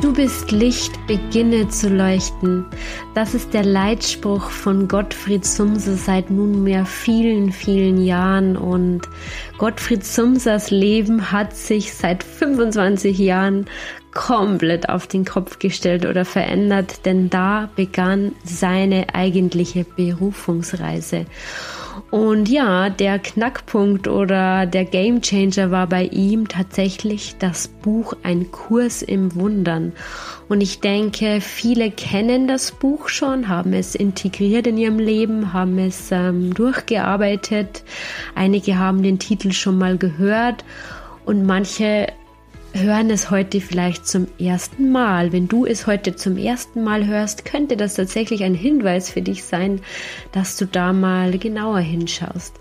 [0.00, 2.64] Du bist Licht, beginne zu leuchten.
[3.14, 8.56] Das ist der Leitspruch von Gottfried Sumse seit nunmehr vielen, vielen Jahren.
[8.56, 9.02] Und
[9.58, 13.66] Gottfried Sumsers Leben hat sich seit 25 Jahren
[14.14, 21.26] komplett auf den Kopf gestellt oder verändert, denn da begann seine eigentliche Berufungsreise.
[22.10, 29.02] Und ja, der Knackpunkt oder der Gamechanger war bei ihm tatsächlich das Buch Ein Kurs
[29.02, 29.92] im Wundern.
[30.48, 35.78] Und ich denke, viele kennen das Buch schon, haben es integriert in ihrem Leben, haben
[35.78, 37.84] es ähm, durchgearbeitet.
[38.34, 40.64] Einige haben den Titel schon mal gehört
[41.24, 42.06] und manche
[42.72, 45.32] hören es heute vielleicht zum ersten Mal.
[45.32, 49.44] Wenn du es heute zum ersten Mal hörst, könnte das tatsächlich ein Hinweis für dich
[49.44, 49.80] sein,
[50.32, 52.54] dass du da mal genauer hinschaust.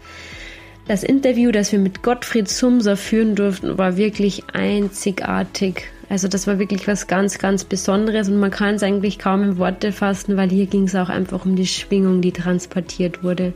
[0.88, 6.58] Das Interview, das wir mit Gottfried Sumser führen durften, war wirklich einzigartig also das war
[6.58, 10.50] wirklich was ganz, ganz Besonderes und man kann es eigentlich kaum in Worte fassen, weil
[10.50, 13.54] hier ging es auch einfach um die Schwingung, die transportiert wurde.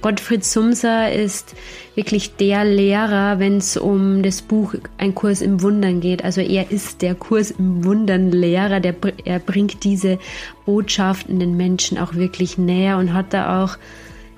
[0.00, 1.54] Gottfried Sumser ist
[1.94, 6.24] wirklich der Lehrer, wenn es um das Buch Ein Kurs im Wundern geht.
[6.24, 10.18] Also er ist der Kurs im Wundern Lehrer, der, er bringt diese
[10.64, 13.76] Botschaften den Menschen auch wirklich näher und hat da auch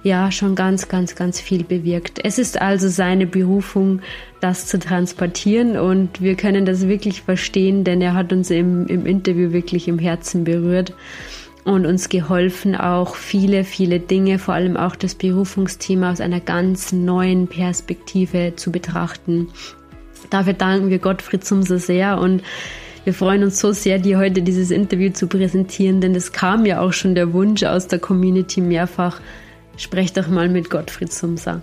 [0.03, 2.21] ja schon ganz, ganz, ganz viel bewirkt.
[2.25, 4.01] Es ist also seine Berufung,
[4.41, 9.07] das zu transportieren und wir können das wirklich verstehen, denn er hat uns im, im
[9.07, 10.93] Interview wirklich im Herzen berührt
[11.65, 16.93] und uns geholfen, auch viele, viele Dinge, vor allem auch das Berufungsthema aus einer ganz
[16.93, 19.49] neuen Perspektive zu betrachten.
[20.31, 22.43] Dafür danken wir Gottfried Sumser sehr und
[23.05, 26.81] wir freuen uns so sehr, dir heute dieses Interview zu präsentieren, denn es kam ja
[26.81, 29.21] auch schon der Wunsch aus der Community mehrfach,
[29.77, 31.63] sprech doch mal mit Gottfried Sumser.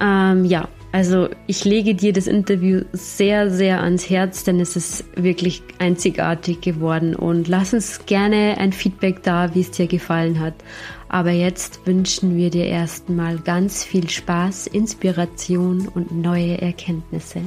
[0.00, 5.04] Ähm, ja, also ich lege dir das Interview sehr, sehr ans Herz, denn es ist
[5.16, 10.54] wirklich einzigartig geworden und lass uns gerne ein Feedback da, wie es dir gefallen hat.
[11.08, 17.42] Aber jetzt wünschen wir dir erstmal ganz viel Spaß, Inspiration und neue Erkenntnisse.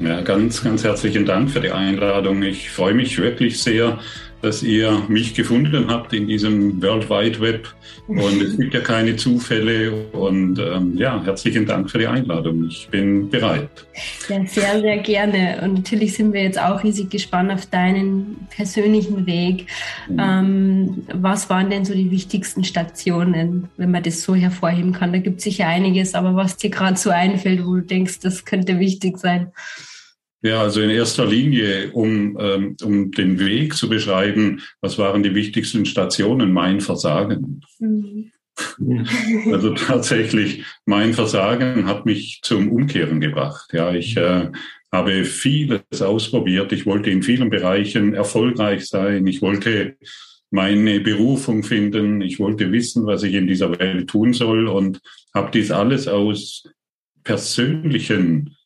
[0.00, 2.42] Ja, ganz, ganz herzlichen Dank für die Einladung.
[2.42, 3.98] Ich freue mich wirklich sehr,
[4.42, 7.68] dass ihr mich gefunden habt in diesem World Wide Web.
[8.06, 9.92] Und es gibt ja keine Zufälle.
[10.12, 12.66] Und ähm, ja, herzlichen Dank für die Einladung.
[12.68, 13.68] Ich bin bereit.
[14.28, 15.60] Ja, sehr, sehr gerne.
[15.62, 19.66] Und natürlich sind wir jetzt auch riesig gespannt auf deinen persönlichen Weg.
[20.08, 20.18] Mhm.
[20.18, 25.12] Ähm, was waren denn so die wichtigsten Stationen, wenn man das so hervorheben kann?
[25.12, 28.44] Da gibt es sicher einiges, aber was dir gerade so einfällt, wo du denkst, das
[28.44, 29.52] könnte wichtig sein.
[30.42, 35.34] Ja, also in erster Linie, um, ähm, um den Weg zu beschreiben, was waren die
[35.34, 36.52] wichtigsten Stationen?
[36.52, 37.60] Mein Versagen.
[37.78, 38.32] Mhm.
[39.52, 43.70] Also tatsächlich, mein Versagen hat mich zum Umkehren gebracht.
[43.72, 44.50] Ja, ich äh,
[44.92, 46.72] habe vieles ausprobiert.
[46.72, 49.26] Ich wollte in vielen Bereichen erfolgreich sein.
[49.26, 49.96] Ich wollte
[50.50, 52.20] meine Berufung finden.
[52.22, 55.00] Ich wollte wissen, was ich in dieser Welt tun soll und
[55.34, 56.64] habe dies alles aus
[57.22, 58.56] persönlichen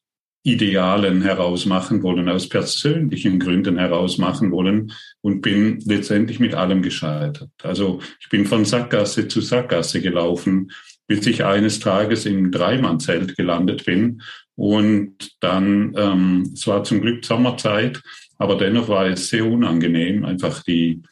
[0.44, 7.50] Idealen herausmachen wollen, aus persönlichen Gründen herausmachen wollen und bin letztendlich mit allem gescheitert.
[7.62, 10.70] Also ich bin von Sackgasse zu Sackgasse gelaufen,
[11.06, 14.20] bis ich eines Tages im Dreimannzelt gelandet bin.
[14.54, 18.02] Und dann, ähm, es war zum Glück Sommerzeit,
[18.38, 20.26] aber dennoch war es sehr unangenehm.
[20.26, 21.02] Einfach die,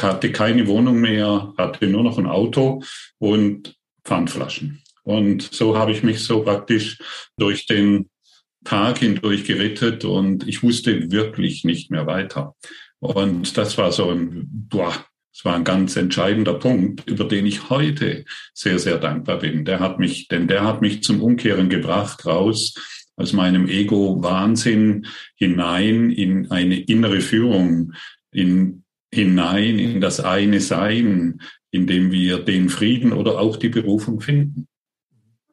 [0.00, 2.82] hatte keine Wohnung mehr, hatte nur noch ein Auto
[3.18, 4.82] und Pfandflaschen.
[5.02, 6.98] Und so habe ich mich so praktisch
[7.36, 8.09] durch den
[8.64, 12.54] Tag hindurch gerettet und ich wusste wirklich nicht mehr weiter.
[12.98, 14.94] Und das war so ein, boah,
[15.32, 19.64] das war ein ganz entscheidender Punkt, über den ich heute sehr, sehr dankbar bin.
[19.64, 22.74] Der hat mich, denn der hat mich zum Umkehren gebracht, raus
[23.16, 25.06] aus meinem Ego-Wahnsinn
[25.36, 27.92] hinein in eine innere Führung,
[28.32, 31.40] in, hinein in das eine Sein,
[31.70, 34.68] in dem wir den Frieden oder auch die Berufung finden.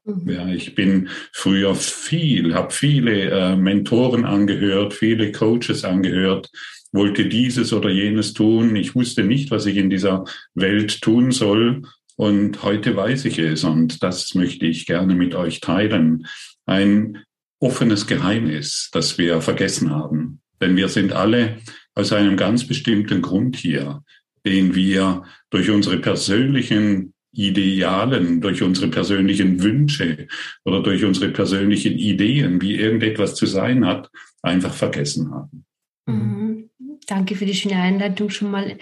[0.07, 0.29] Mhm.
[0.29, 6.49] Ja, ich bin früher viel, habe viele äh, Mentoren angehört, viele Coaches angehört,
[6.93, 8.75] wollte dieses oder jenes tun.
[8.75, 10.23] Ich wusste nicht, was ich in dieser
[10.55, 11.83] Welt tun soll.
[12.15, 16.25] Und heute weiß ich es und das möchte ich gerne mit euch teilen.
[16.65, 17.23] Ein
[17.59, 20.39] offenes Geheimnis, das wir vergessen haben.
[20.61, 21.57] Denn wir sind alle
[21.93, 24.03] aus einem ganz bestimmten Grund hier,
[24.45, 30.27] den wir durch unsere persönlichen Idealen, durch unsere persönlichen Wünsche
[30.65, 34.09] oder durch unsere persönlichen Ideen, wie irgendetwas zu sein hat,
[34.41, 35.65] einfach vergessen haben.
[36.07, 36.69] Mhm.
[37.05, 38.77] Danke für die schöne Einleitung schon mal.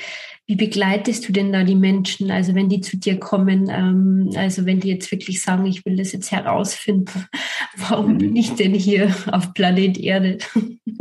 [0.47, 2.31] Wie begleitest du denn da die Menschen?
[2.31, 5.95] Also wenn die zu dir kommen, ähm, also wenn die jetzt wirklich sagen, ich will
[5.95, 7.25] das jetzt herausfinden,
[7.77, 10.39] warum bin ich denn hier auf Planet Erde?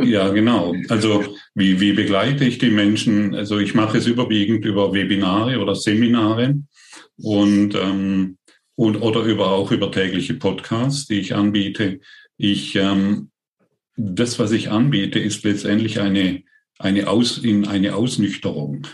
[0.02, 0.74] Ja, genau.
[0.90, 1.24] Also
[1.54, 3.34] wie, wie begleite ich die Menschen?
[3.34, 6.56] Also ich mache es überwiegend über Webinare oder Seminare
[7.18, 8.38] und, ähm,
[8.74, 12.00] und oder über auch über tägliche Podcasts, die ich anbiete.
[12.36, 13.30] Ich ähm,
[13.96, 16.42] das, was ich anbiete, ist letztendlich eine
[16.78, 18.86] eine, Aus, in eine Ausnüchterung.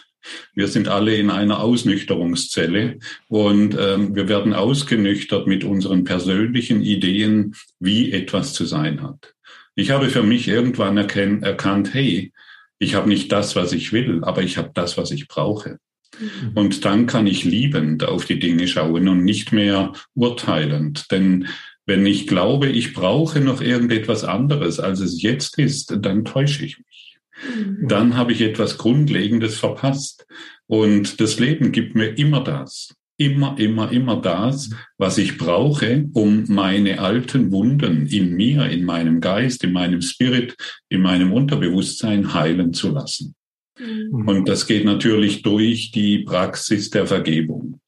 [0.55, 7.55] Wir sind alle in einer Ausnüchterungszelle und ähm, wir werden ausgenüchtert mit unseren persönlichen Ideen,
[7.79, 9.35] wie etwas zu sein hat.
[9.75, 12.33] Ich habe für mich irgendwann erkannt, hey,
[12.79, 15.79] ich habe nicht das, was ich will, aber ich habe das, was ich brauche.
[16.19, 16.53] Mhm.
[16.55, 21.11] Und dann kann ich liebend auf die Dinge schauen und nicht mehr urteilend.
[21.11, 21.49] Denn
[21.87, 26.79] wenn ich glaube, ich brauche noch irgendetwas anderes, als es jetzt ist, dann täusche ich
[26.79, 27.11] mich.
[27.57, 27.89] Mhm.
[27.89, 30.27] dann habe ich etwas Grundlegendes verpasst.
[30.67, 36.45] Und das Leben gibt mir immer das, immer, immer, immer das, was ich brauche, um
[36.49, 40.57] meine alten Wunden in mir, in meinem Geist, in meinem Spirit,
[40.89, 43.35] in meinem Unterbewusstsein heilen zu lassen.
[43.81, 44.29] Mhm.
[44.29, 47.81] Und das geht natürlich durch die Praxis der Vergebung.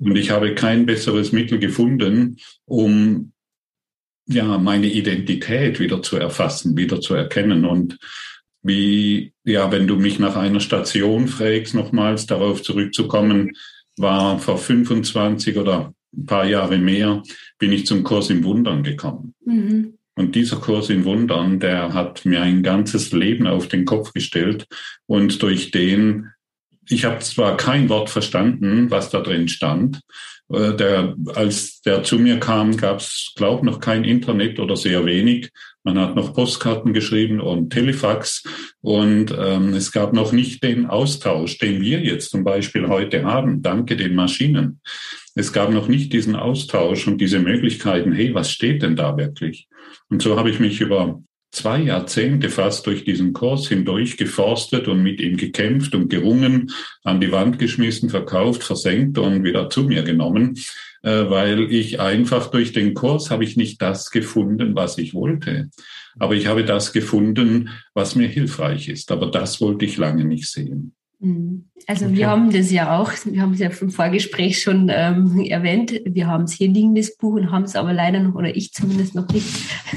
[0.00, 0.10] Mhm.
[0.10, 3.32] Und ich habe kein besseres Mittel gefunden, um
[4.26, 7.64] ja, meine Identität wieder zu erfassen, wieder zu erkennen.
[7.64, 7.98] Und
[8.62, 13.52] wie, ja, wenn du mich nach einer Station fragst, nochmals darauf zurückzukommen,
[13.96, 17.22] war vor 25 oder ein paar Jahre mehr,
[17.58, 19.34] bin ich zum Kurs im Wundern gekommen.
[19.44, 19.98] Mhm.
[20.16, 24.66] Und dieser Kurs in Wundern, der hat mir ein ganzes Leben auf den Kopf gestellt
[25.06, 26.30] und durch den,
[26.88, 30.00] ich habe zwar kein Wort verstanden, was da drin stand,
[30.52, 35.04] äh, der, als der zu mir kam, gab es, glaube noch kein Internet oder sehr
[35.04, 35.50] wenig.
[35.82, 38.42] Man hat noch Postkarten geschrieben und Telefax
[38.80, 43.62] und ähm, es gab noch nicht den Austausch, den wir jetzt zum Beispiel heute haben,
[43.62, 44.80] danke den Maschinen.
[45.34, 49.68] Es gab noch nicht diesen Austausch und diese Möglichkeiten, hey, was steht denn da wirklich?
[50.08, 51.20] Und so habe ich mich über
[51.54, 56.70] zwei Jahrzehnte fast durch diesen Kurs hindurch geforstet und mit ihm gekämpft und gerungen,
[57.02, 60.58] an die Wand geschmissen, verkauft, versenkt und wieder zu mir genommen,
[61.02, 65.70] äh, weil ich einfach durch den Kurs habe ich nicht das gefunden, was ich wollte.
[66.18, 69.10] Aber ich habe das gefunden, was mir hilfreich ist.
[69.10, 70.94] Aber das wollte ich lange nicht sehen.
[71.20, 71.70] Mhm.
[71.86, 72.16] Also okay.
[72.16, 76.26] wir haben das ja auch, wir haben es ja im Vorgespräch schon ähm, erwähnt, wir
[76.26, 79.14] haben es hier liegen, das Buch, und haben es aber leider noch, oder ich zumindest
[79.14, 79.46] noch nicht.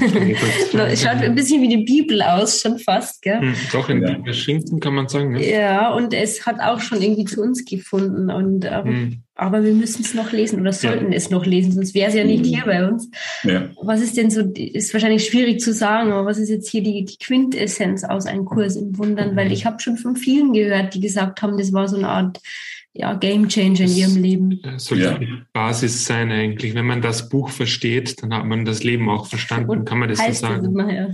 [0.00, 3.40] es schaut ein bisschen wie die Bibel aus, schon fast, gell?
[3.40, 4.32] Hm, doch, in ja.
[4.32, 5.32] Schinken kann man sagen.
[5.32, 5.50] Ne?
[5.50, 8.30] Ja, und es hat auch schon irgendwie zu uns gefunden.
[8.30, 11.16] Und ähm, hm aber wir müssen es noch lesen oder sollten ja.
[11.16, 13.08] es noch lesen, sonst wäre es ja nicht hier bei uns.
[13.44, 13.70] Ja.
[13.80, 17.04] Was ist denn so, ist wahrscheinlich schwierig zu sagen, aber was ist jetzt hier die,
[17.04, 19.36] die Quintessenz aus einem Kurs im Wundern?
[19.36, 22.40] Weil ich habe schon von vielen gehört, die gesagt haben, das war so eine Art
[22.98, 24.60] ja, Game Changer in ihrem Leben.
[24.62, 25.18] Das sollte ja.
[25.18, 26.74] die Basis sein eigentlich.
[26.74, 30.08] Wenn man das Buch versteht, dann hat man das Leben auch verstanden, Und kann man
[30.08, 30.64] das so sagen.
[30.64, 31.08] Das immer, ja.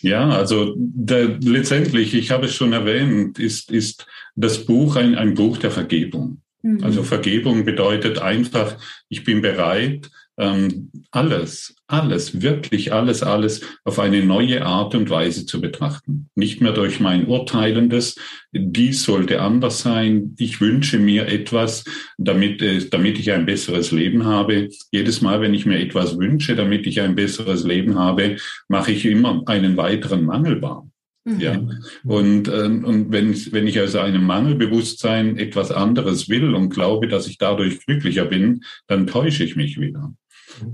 [0.00, 4.06] ja, also der, letztendlich, ich habe es schon erwähnt, ist, ist
[4.36, 6.40] das Buch ein, ein Buch der Vergebung.
[6.62, 6.82] Mhm.
[6.82, 8.76] Also Vergebung bedeutet einfach,
[9.10, 15.44] ich bin bereit, ähm, alles, alles, wirklich alles, alles auf eine neue Art und Weise
[15.44, 16.28] zu betrachten.
[16.34, 18.16] Nicht mehr durch mein Urteilendes,
[18.52, 21.84] dies sollte anders sein, ich wünsche mir etwas,
[22.16, 24.70] damit, äh, damit ich ein besseres Leben habe.
[24.90, 28.36] Jedes Mal, wenn ich mir etwas wünsche, damit ich ein besseres Leben habe,
[28.68, 30.86] mache ich immer einen weiteren Mangel wahr.
[31.24, 31.40] Mhm.
[31.40, 31.60] Ja.
[32.04, 37.28] Und, ähm, und wenn, wenn ich also einem Mangelbewusstsein etwas anderes will und glaube, dass
[37.28, 40.12] ich dadurch glücklicher bin, dann täusche ich mich wieder.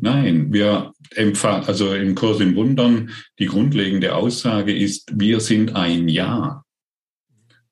[0.01, 6.09] Nein, wir empfangen, also im Kurs im Wundern, die grundlegende Aussage ist, wir sind ein
[6.09, 6.65] Ja.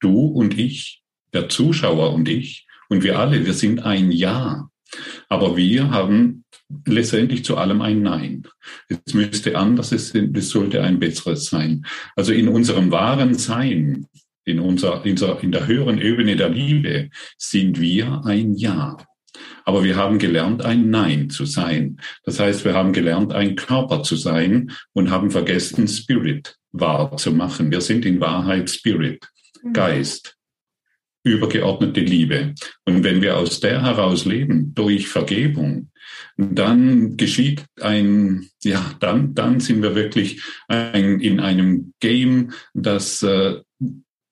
[0.01, 4.69] Du und ich, der Zuschauer und ich und wir alle, wir sind ein Ja.
[5.29, 6.45] Aber wir haben
[6.87, 8.47] letztendlich zu allem ein Nein.
[8.89, 10.13] Es müsste anders, es,
[10.49, 11.87] sollte ein besseres sein.
[12.15, 14.07] Also in unserem wahren Sein,
[14.45, 18.97] in, unser, in der höheren Ebene der Liebe, sind wir ein Ja.
[19.67, 21.99] Aber wir haben gelernt, ein Nein zu sein.
[22.25, 27.33] Das heißt, wir haben gelernt, ein Körper zu sein und haben vergessen, Spirit wahr zu
[27.33, 27.71] machen.
[27.71, 29.29] Wir sind in Wahrheit Spirit,
[29.63, 29.73] mhm.
[29.73, 30.37] Geist
[31.27, 32.55] übergeordnete Liebe.
[32.85, 35.91] Und wenn wir aus der heraus leben, durch Vergebung,
[36.37, 43.57] dann geschieht ein, ja, dann, dann sind wir wirklich ein, in einem Game, das, äh,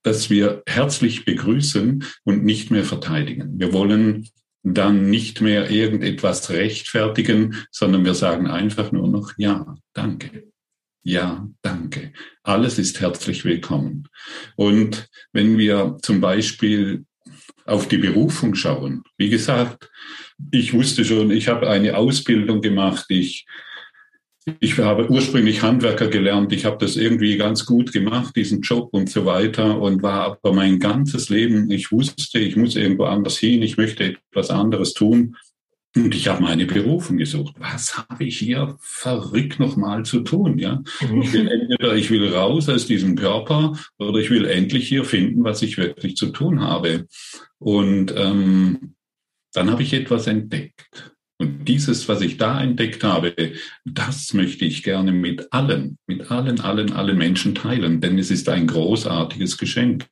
[0.05, 3.59] das wir herzlich begrüßen und nicht mehr verteidigen.
[3.59, 4.29] Wir wollen
[4.65, 10.49] dann nicht mehr irgendetwas rechtfertigen, sondern wir sagen einfach nur noch Ja, danke.
[11.03, 12.15] Ja, danke.
[12.43, 14.09] Alles ist herzlich willkommen.
[14.57, 17.05] Und wenn wir zum Beispiel
[17.67, 19.91] auf die Berufung schauen, wie gesagt,
[20.51, 23.45] ich wusste schon, ich habe eine Ausbildung gemacht, ich
[24.61, 29.09] ich habe ursprünglich Handwerker gelernt, ich habe das irgendwie ganz gut gemacht, diesen Job und
[29.09, 33.63] so weiter und war aber mein ganzes Leben, ich wusste, ich muss irgendwo anders hin,
[33.63, 35.37] ich möchte etwas anderes tun
[35.97, 37.55] und ich habe meine Berufung gesucht.
[37.59, 40.59] Was habe ich hier verrückt nochmal zu tun?
[40.59, 45.05] Ja, ich will entweder ich will raus aus diesem Körper oder ich will endlich hier
[45.05, 47.07] finden, was ich wirklich zu tun habe.
[47.59, 48.95] Und ähm,
[49.53, 51.14] dann habe ich etwas entdeckt.
[51.45, 53.35] Und dieses, was ich da entdeckt habe,
[53.85, 58.49] das möchte ich gerne mit allen, mit allen, allen, allen Menschen teilen, denn es ist
[58.49, 60.07] ein großartiges Geschenk.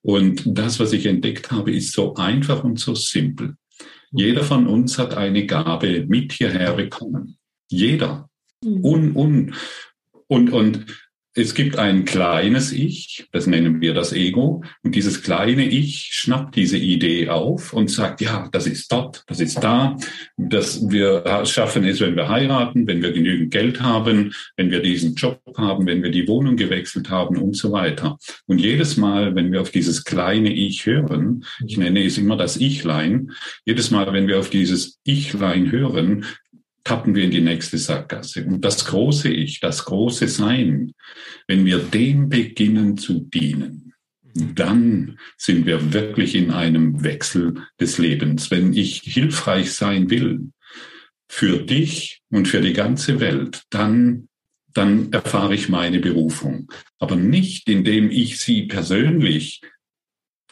[0.00, 3.56] Und das, was ich entdeckt habe, ist so einfach und so simpel.
[4.10, 7.36] Jeder von uns hat eine Gabe mit hierher bekommen.
[7.68, 8.30] Jeder.
[8.64, 8.84] Mhm.
[8.84, 9.54] Un, un,
[10.28, 10.86] und, und
[11.36, 16.54] es gibt ein kleines Ich, das nennen wir das Ego, und dieses kleine Ich schnappt
[16.54, 19.96] diese Idee auf und sagt, ja, das ist dort, das ist da,
[20.36, 25.14] dass wir schaffen es, wenn wir heiraten, wenn wir genügend Geld haben, wenn wir diesen
[25.16, 28.16] Job haben, wenn wir die Wohnung gewechselt haben und so weiter.
[28.46, 32.56] Und jedes Mal, wenn wir auf dieses kleine Ich hören, ich nenne es immer das
[32.56, 33.32] Ichlein,
[33.64, 36.24] jedes Mal, wenn wir auf dieses Ichlein hören,
[36.84, 38.44] tappen wir in die nächste Sackgasse.
[38.44, 40.92] Und das große Ich, das große Sein,
[41.48, 43.94] wenn wir dem beginnen zu dienen,
[44.34, 48.50] dann sind wir wirklich in einem Wechsel des Lebens.
[48.50, 50.50] Wenn ich hilfreich sein will
[51.28, 54.28] für dich und für die ganze Welt, dann
[54.74, 56.70] dann erfahre ich meine Berufung.
[56.98, 59.62] Aber nicht, indem ich sie persönlich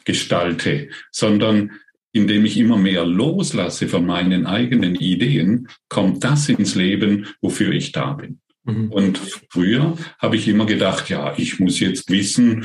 [0.05, 1.73] gestalte, sondern
[2.13, 7.93] indem ich immer mehr loslasse von meinen eigenen Ideen, kommt das ins Leben, wofür ich
[7.93, 8.41] da bin.
[8.65, 8.93] Mhm.
[8.93, 12.65] Und früher habe ich immer gedacht, ja, ich muss jetzt wissen,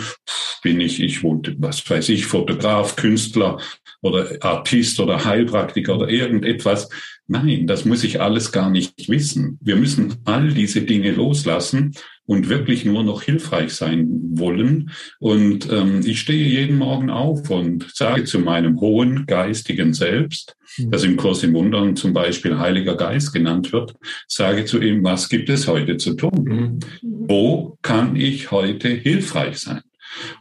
[0.61, 3.59] bin ich, ich was weiß ich, Fotograf, Künstler
[4.01, 6.89] oder Artist oder Heilpraktiker oder irgendetwas.
[7.27, 9.57] Nein, das muss ich alles gar nicht wissen.
[9.61, 11.93] Wir müssen all diese Dinge loslassen
[12.27, 14.91] und wirklich nur noch hilfreich sein wollen.
[15.19, 20.91] Und ähm, ich stehe jeden Morgen auf und sage zu meinem hohen geistigen Selbst, mhm.
[20.91, 23.95] das im Kurs im Wundern zum Beispiel Heiliger Geist genannt wird,
[24.27, 26.43] sage zu ihm, was gibt es heute zu tun?
[26.43, 26.79] Mhm.
[27.01, 29.81] Wo kann ich heute hilfreich sein?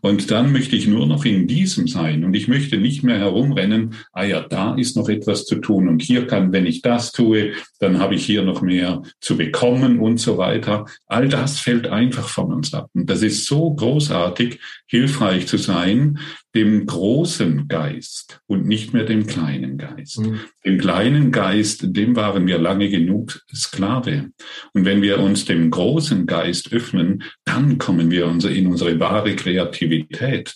[0.00, 3.94] Und dann möchte ich nur noch in diesem sein und ich möchte nicht mehr herumrennen,
[4.12, 7.52] ah ja, da ist noch etwas zu tun und hier kann, wenn ich das tue,
[7.80, 10.86] dann habe ich hier noch mehr zu bekommen und so weiter.
[11.06, 12.90] All das fällt einfach von uns ab.
[12.94, 16.18] Und das ist so großartig, hilfreich zu sein,
[16.54, 20.20] dem großen Geist und nicht mehr dem kleinen Geist.
[20.20, 20.40] Mhm.
[20.64, 24.30] Dem kleinen Geist, dem waren wir lange genug Sklave.
[24.72, 29.55] Und wenn wir uns dem großen Geist öffnen, dann kommen wir in unsere wahre Kreativität.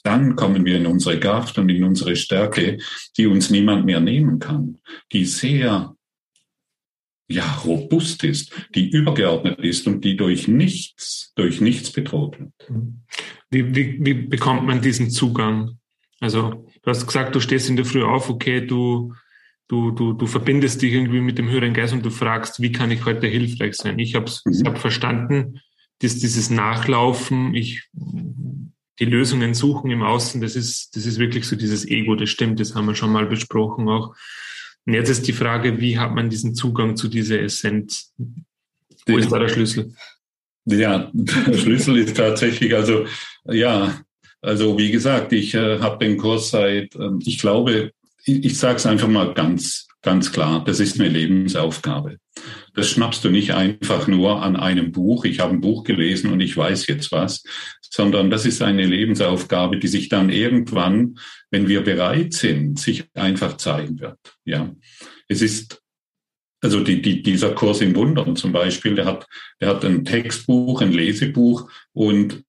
[0.05, 2.79] Dann kommen wir in unsere Kraft und in unsere Stärke,
[3.17, 4.79] die uns niemand mehr nehmen kann,
[5.13, 5.95] die sehr
[7.31, 12.53] ja, robust ist, die übergeordnet ist und die durch nichts, durch nichts bedroht wird.
[13.51, 15.79] Wie, wie, wie bekommt man diesen Zugang?
[16.19, 19.15] Also du hast gesagt, du stehst in der Früh auf, okay, du,
[19.69, 22.91] du, du, du verbindest dich irgendwie mit dem höheren Geist und du fragst, wie kann
[22.91, 23.99] ich heute hilfreich sein?
[24.01, 24.53] Ich habe mhm.
[24.53, 25.61] ich hab verstanden,
[26.01, 27.89] dass dieses Nachlaufen, ich
[29.01, 32.61] die Lösungen suchen im Außen, das ist, das ist wirklich so dieses Ego, das stimmt,
[32.61, 34.15] das haben wir schon mal besprochen auch.
[34.87, 38.13] Und jetzt ist die Frage, wie hat man diesen Zugang zu dieser Essenz?
[39.07, 39.95] Wo ist da der Schlüssel?
[40.67, 43.07] Ja, der Schlüssel ist tatsächlich, also
[43.45, 43.99] ja,
[44.43, 47.93] also wie gesagt, ich äh, habe den Kurs seit, äh, ich glaube,
[48.25, 52.19] ich, ich sage es einfach mal ganz, ganz klar, das ist eine Lebensaufgabe.
[52.75, 56.41] Das schnappst du nicht einfach nur an einem Buch, ich habe ein Buch gelesen und
[56.41, 57.43] ich weiß jetzt was,
[57.91, 61.19] sondern das ist eine Lebensaufgabe, die sich dann irgendwann,
[61.51, 64.19] wenn wir bereit sind, sich einfach zeigen wird.
[64.45, 64.75] Ja,
[65.29, 65.83] es ist
[66.63, 69.27] also die, die, dieser Kurs im Wundern zum Beispiel, der hat,
[69.61, 72.45] der hat ein Textbuch, ein Lesebuch und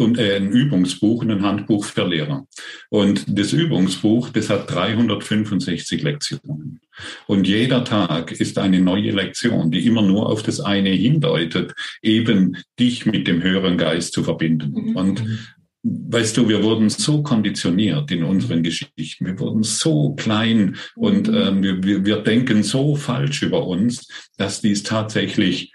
[0.00, 2.46] und äh, ein Übungsbuch und ein Handbuch für Lehrer.
[2.90, 6.80] Und das Übungsbuch, das hat 365 Lektionen.
[7.26, 12.56] Und jeder Tag ist eine neue Lektion, die immer nur auf das eine hindeutet, eben
[12.78, 14.90] dich mit dem höheren Geist zu verbinden.
[14.90, 14.96] Mhm.
[14.96, 15.24] Und
[15.82, 19.26] weißt du, wir wurden so konditioniert in unseren Geschichten.
[19.26, 21.34] Wir wurden so klein und mhm.
[21.64, 25.72] ähm, wir, wir denken so falsch über uns, dass dies tatsächlich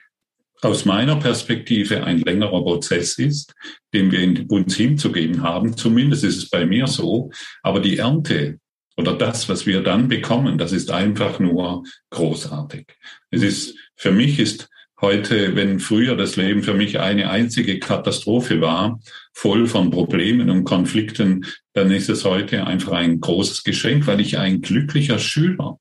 [0.65, 3.53] aus meiner Perspektive ein längerer Prozess ist,
[3.93, 5.75] den wir uns hinzugeben haben.
[5.75, 7.31] Zumindest ist es bei mir so.
[7.61, 8.59] Aber die Ernte
[8.97, 12.87] oder das, was wir dann bekommen, das ist einfach nur großartig.
[13.31, 14.69] Es ist, für mich ist
[15.01, 18.99] heute, wenn früher das Leben für mich eine einzige Katastrophe war,
[19.33, 24.37] voll von Problemen und Konflikten, dann ist es heute einfach ein großes Geschenk, weil ich
[24.37, 25.77] ein glücklicher Schüler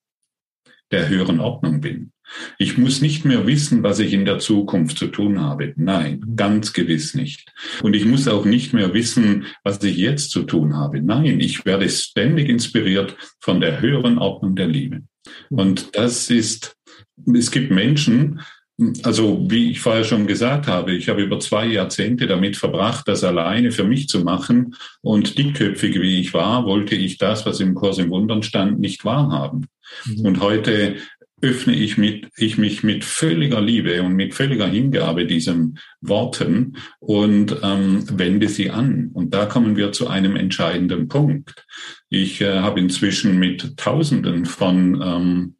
[0.90, 2.12] der höheren Ordnung bin.
[2.58, 5.72] Ich muss nicht mehr wissen, was ich in der Zukunft zu tun habe.
[5.76, 7.52] Nein, ganz gewiss nicht.
[7.82, 11.02] Und ich muss auch nicht mehr wissen, was ich jetzt zu tun habe.
[11.02, 15.02] Nein, ich werde ständig inspiriert von der höheren Ordnung der Liebe.
[15.50, 16.76] Und das ist,
[17.32, 18.40] es gibt Menschen,
[19.02, 23.22] also wie ich vorher schon gesagt habe, ich habe über zwei Jahrzehnte damit verbracht, das
[23.22, 24.74] alleine für mich zu machen.
[25.02, 29.04] Und dickköpfig wie ich war, wollte ich das, was im Kurs im Wundern stand, nicht
[29.04, 29.66] wahrhaben.
[30.06, 30.26] Mhm.
[30.26, 30.96] Und heute
[31.42, 37.56] öffne ich, mit, ich mich mit völliger Liebe und mit völliger Hingabe diesen Worten und
[37.62, 39.10] ähm, wende sie an.
[39.12, 41.66] Und da kommen wir zu einem entscheidenden Punkt.
[42.08, 45.56] Ich äh, habe inzwischen mit Tausenden von ähm,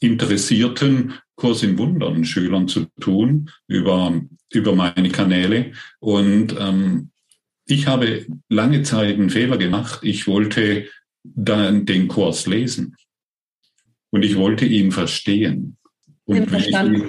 [0.00, 4.20] interessierten Kurs in Wundern Schülern zu tun über,
[4.52, 5.72] über meine Kanäle.
[5.98, 7.10] Und ähm,
[7.64, 10.00] ich habe lange Zeit einen Fehler gemacht.
[10.02, 10.88] Ich wollte
[11.22, 12.94] dann den Kurs lesen
[14.14, 15.76] und ich wollte ihn verstehen.
[16.24, 17.02] Und wenn, ihn,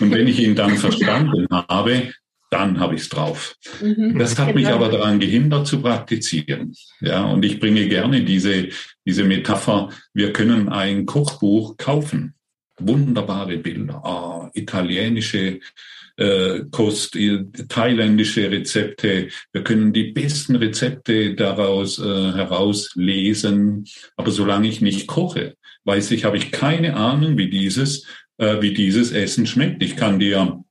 [0.00, 2.12] und wenn, ich ihn, dann verstanden habe,
[2.50, 3.56] dann habe ich es drauf.
[3.82, 4.60] Mhm, das hat genau.
[4.60, 6.72] mich aber daran gehindert zu praktizieren.
[7.00, 8.68] Ja, und ich bringe gerne diese,
[9.04, 12.34] diese Metapher, wir können ein Kochbuch kaufen.
[12.78, 15.58] Wunderbare Bilder, ah, italienische
[16.16, 17.18] äh, Kost,
[17.68, 19.28] thailändische Rezepte.
[19.52, 23.84] Wir können die besten Rezepte daraus äh, herauslesen.
[24.16, 28.06] Aber solange ich nicht koche, weiß ich, habe ich keine Ahnung, wie dieses,
[28.38, 29.82] äh, wie dieses Essen schmeckt.
[29.82, 30.62] Ich kann dir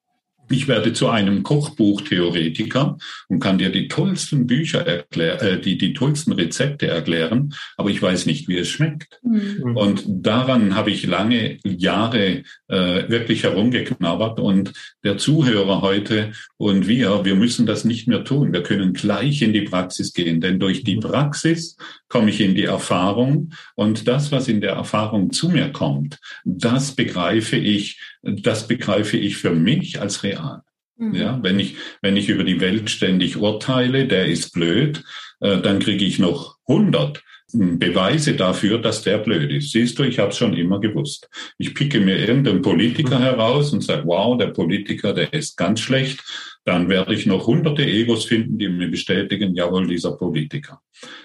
[0.51, 5.93] ich werde zu einem Kochbuchtheoretiker und kann dir die tollsten Bücher erklären, äh, die, die
[5.93, 9.19] tollsten Rezepte erklären, aber ich weiß nicht, wie es schmeckt.
[9.23, 9.75] Mhm.
[9.75, 17.25] Und daran habe ich lange Jahre äh, wirklich herumgeknabbert und der Zuhörer heute und wir,
[17.25, 18.53] wir müssen das nicht mehr tun.
[18.53, 22.65] Wir können gleich in die Praxis gehen, denn durch die Praxis komme ich in die
[22.65, 29.17] Erfahrung und das, was in der Erfahrung zu mir kommt, das begreife ich, das begreife
[29.17, 30.61] ich für mich als real.
[30.97, 31.15] Mhm.
[31.15, 35.03] Ja, wenn ich, wenn ich über die Welt ständig urteile, der ist blöd,
[35.39, 39.71] äh, dann kriege ich noch 100 hm, Beweise dafür, dass der blöd ist.
[39.71, 41.27] Siehst du, ich habe es schon immer gewusst.
[41.57, 43.23] Ich picke mir irgendeinen Politiker mhm.
[43.23, 46.21] heraus und sage, wow, der Politiker, der ist ganz schlecht
[46.63, 50.81] dann werde ich noch hunderte Egos finden, die mir bestätigen, jawohl, dieser Politiker.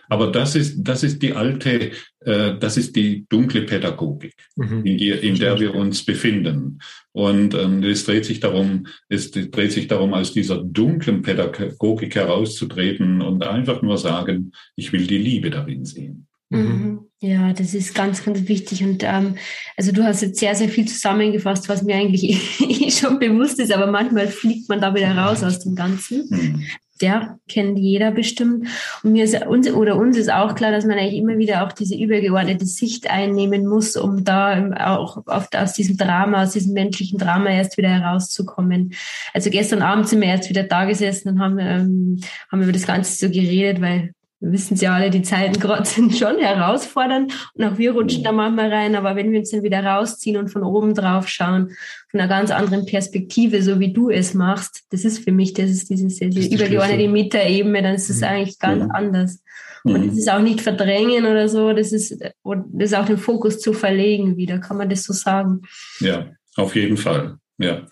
[0.09, 4.85] Aber das ist, das ist die alte, äh, das ist die dunkle Pädagogik, mhm.
[4.85, 6.79] in, die, in der wir uns befinden.
[7.13, 13.21] Und ähm, es dreht sich darum, es dreht sich darum, aus dieser dunklen Pädagogik herauszutreten
[13.21, 16.27] und einfach nur sagen, ich will die Liebe darin sehen.
[16.49, 17.06] Mhm.
[17.21, 18.85] Ja, das ist ganz, ganz wichtig.
[18.85, 19.37] Und ähm,
[19.77, 23.73] also du hast jetzt sehr, sehr viel zusammengefasst, was mir eigentlich eh schon bewusst ist,
[23.73, 26.29] aber manchmal fliegt man da wieder raus aus dem Ganzen.
[26.29, 26.65] Mhm.
[27.01, 28.69] Der kennt jeder bestimmt.
[29.03, 31.73] Und mir ist uns oder uns ist auch klar, dass man eigentlich immer wieder auch
[31.73, 37.19] diese übergeordnete Sicht einnehmen muss, um da auch oft aus diesem Drama, aus diesem menschlichen
[37.19, 38.95] Drama erst wieder herauszukommen.
[39.35, 42.87] Also gestern Abend sind wir erst wieder da gesessen und haben, ähm, haben über das
[42.87, 47.65] Ganze so geredet, weil wir wissen ja alle, die Zeiten gerade sind schon herausfordernd und
[47.65, 50.63] auch wir rutschen da manchmal rein, aber wenn wir uns dann wieder rausziehen und von
[50.63, 51.71] oben drauf schauen,
[52.11, 55.71] von einer ganz anderen Perspektive, so wie du es machst, das ist für mich, das
[55.71, 58.27] ist diese, diese übergeordnete Metaebene, dann ist es mhm.
[58.27, 58.91] eigentlich ganz ja.
[58.91, 59.43] anders.
[59.85, 60.09] Und mhm.
[60.09, 63.73] das ist auch nicht verdrängen oder so, das ist, das ist auch den Fokus zu
[63.73, 65.63] verlegen wieder, kann man das so sagen?
[66.01, 67.39] Ja, auf jeden Fall.
[67.59, 67.87] Ja,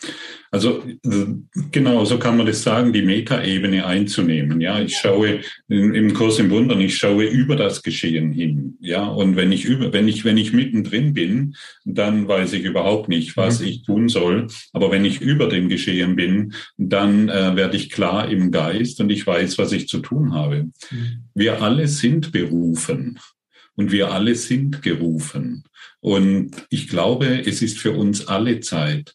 [0.50, 0.82] also
[1.72, 4.60] genau, so kann man das sagen, die Metaebene einzunehmen.
[4.60, 8.76] Ja, ich schaue im Kurs im Wundern, ich schaue über das Geschehen hin.
[8.80, 13.08] Ja, und wenn ich über, wenn ich, wenn ich mittendrin bin, dann weiß ich überhaupt
[13.08, 13.66] nicht, was mhm.
[13.66, 14.48] ich tun soll.
[14.74, 19.08] Aber wenn ich über dem Geschehen bin, dann äh, werde ich klar im Geist und
[19.08, 20.64] ich weiß, was ich zu tun habe.
[20.90, 21.24] Mhm.
[21.34, 23.18] Wir alle sind berufen
[23.76, 25.64] und wir alle sind gerufen.
[26.00, 29.14] Und ich glaube, es ist für uns alle Zeit,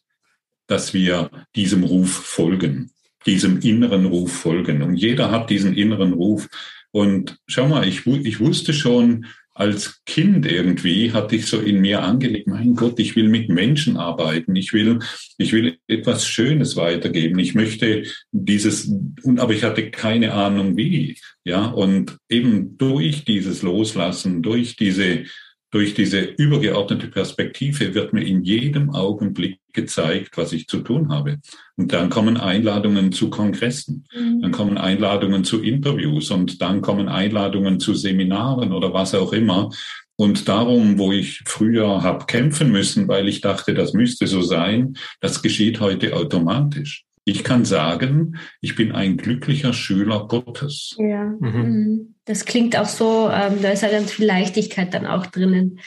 [0.70, 2.90] dass wir diesem Ruf folgen,
[3.26, 4.82] diesem inneren Ruf folgen.
[4.82, 6.48] Und jeder hat diesen inneren Ruf.
[6.92, 12.02] Und schau mal, ich, ich wusste schon als Kind irgendwie, hatte ich so in mir
[12.02, 15.00] angelegt, mein Gott, ich will mit Menschen arbeiten, ich will,
[15.38, 18.90] ich will etwas Schönes weitergeben, ich möchte dieses,
[19.36, 25.24] aber ich hatte keine Ahnung wie, ja, und eben durch dieses Loslassen, durch diese,
[25.70, 31.38] durch diese übergeordnete Perspektive wird mir in jedem Augenblick gezeigt, was ich zu tun habe.
[31.76, 34.42] Und dann kommen Einladungen zu Kongressen, mhm.
[34.42, 39.70] dann kommen Einladungen zu Interviews und dann kommen Einladungen zu Seminaren oder was auch immer.
[40.16, 44.94] Und darum, wo ich früher habe kämpfen müssen, weil ich dachte, das müsste so sein,
[45.20, 47.04] das geschieht heute automatisch.
[47.24, 50.96] Ich kann sagen, ich bin ein glücklicher Schüler Gottes.
[50.98, 51.50] Ja, mhm.
[51.50, 52.14] mhm.
[52.24, 55.80] das klingt auch so, ähm, da ist ja ganz viel Leichtigkeit dann auch drinnen.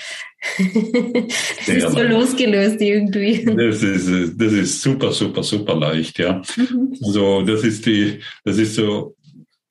[0.57, 3.45] das ist so losgelöst irgendwie.
[3.45, 6.41] Das ist, das ist super, super, super leicht, ja.
[6.55, 6.95] Mhm.
[6.99, 9.15] So, das ist die, das ist so,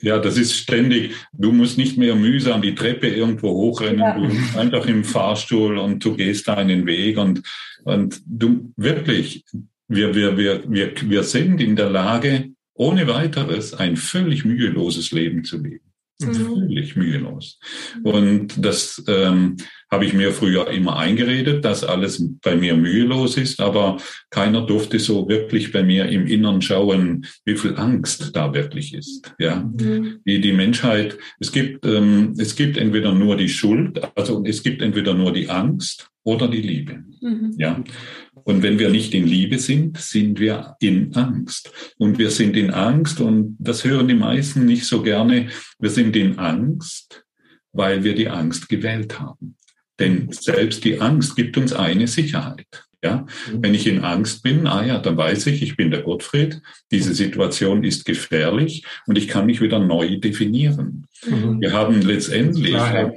[0.03, 1.14] ja, das ist ständig.
[1.33, 4.18] Du musst nicht mehr mühsam die Treppe irgendwo hochrennen, ja.
[4.18, 7.42] du einfach im Fahrstuhl und du gehst deinen Weg und,
[7.85, 9.44] und du wirklich,
[9.94, 15.44] wir, wir, wir, wir, wir sind in der Lage, ohne weiteres ein völlig müheloses Leben
[15.44, 15.92] zu leben.
[16.20, 16.35] Mhm.
[16.35, 17.59] Völlig mühelos.
[18.02, 19.57] Und das ähm,
[19.90, 23.98] habe ich mir früher immer eingeredet, dass alles bei mir mühelos ist, aber
[24.31, 29.35] keiner durfte so wirklich bei mir im Innern schauen, wie viel Angst da wirklich ist.
[29.38, 30.20] Ja, mhm.
[30.24, 34.81] die, die Menschheit, es gibt, ähm, es gibt entweder nur die Schuld, also es gibt
[34.83, 37.05] entweder nur die Angst oder die Liebe.
[37.20, 37.55] Mhm.
[37.59, 37.83] Ja.
[38.44, 41.72] Und wenn wir nicht in Liebe sind, sind wir in Angst.
[41.98, 46.16] Und wir sind in Angst, und das hören die meisten nicht so gerne, wir sind
[46.16, 47.24] in Angst,
[47.72, 49.57] weil wir die Angst gewählt haben.
[49.98, 52.66] Denn selbst die Angst gibt uns eine Sicherheit.
[53.05, 56.62] Ja, wenn ich in Angst bin, ah ja, dann weiß ich, ich bin der Gottfried.
[56.92, 61.07] Diese Situation ist gefährlich und ich kann mich wieder neu definieren.
[61.26, 61.61] Mhm.
[61.61, 63.12] Wir haben letztendlich, Klarheit.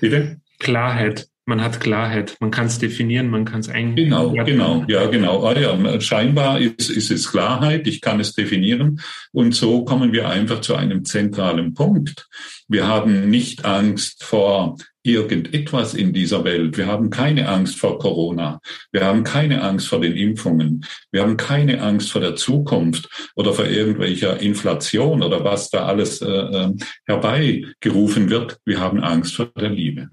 [0.00, 0.40] bitte?
[0.60, 4.06] Klarheit man hat Klarheit, man kann es definieren, man kann es eigentlich.
[4.06, 5.44] Genau, genau, ja, genau.
[5.44, 9.00] Ah, ja, scheinbar ist, ist es Klarheit, ich kann es definieren.
[9.32, 12.28] Und so kommen wir einfach zu einem zentralen Punkt.
[12.68, 16.78] Wir haben nicht Angst vor irgendetwas in dieser Welt.
[16.78, 18.60] Wir haben keine Angst vor Corona.
[18.90, 20.86] Wir haben keine Angst vor den Impfungen.
[21.12, 26.22] Wir haben keine Angst vor der Zukunft oder vor irgendwelcher Inflation oder was da alles
[26.22, 26.72] äh, äh
[27.04, 28.56] herbeigerufen wird.
[28.64, 30.08] Wir haben Angst vor der Liebe.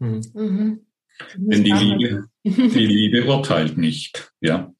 [0.00, 0.22] Mhm.
[0.34, 0.80] mhm.
[1.36, 4.72] Denn die Liebe, die Liebe urteilt nicht, ja.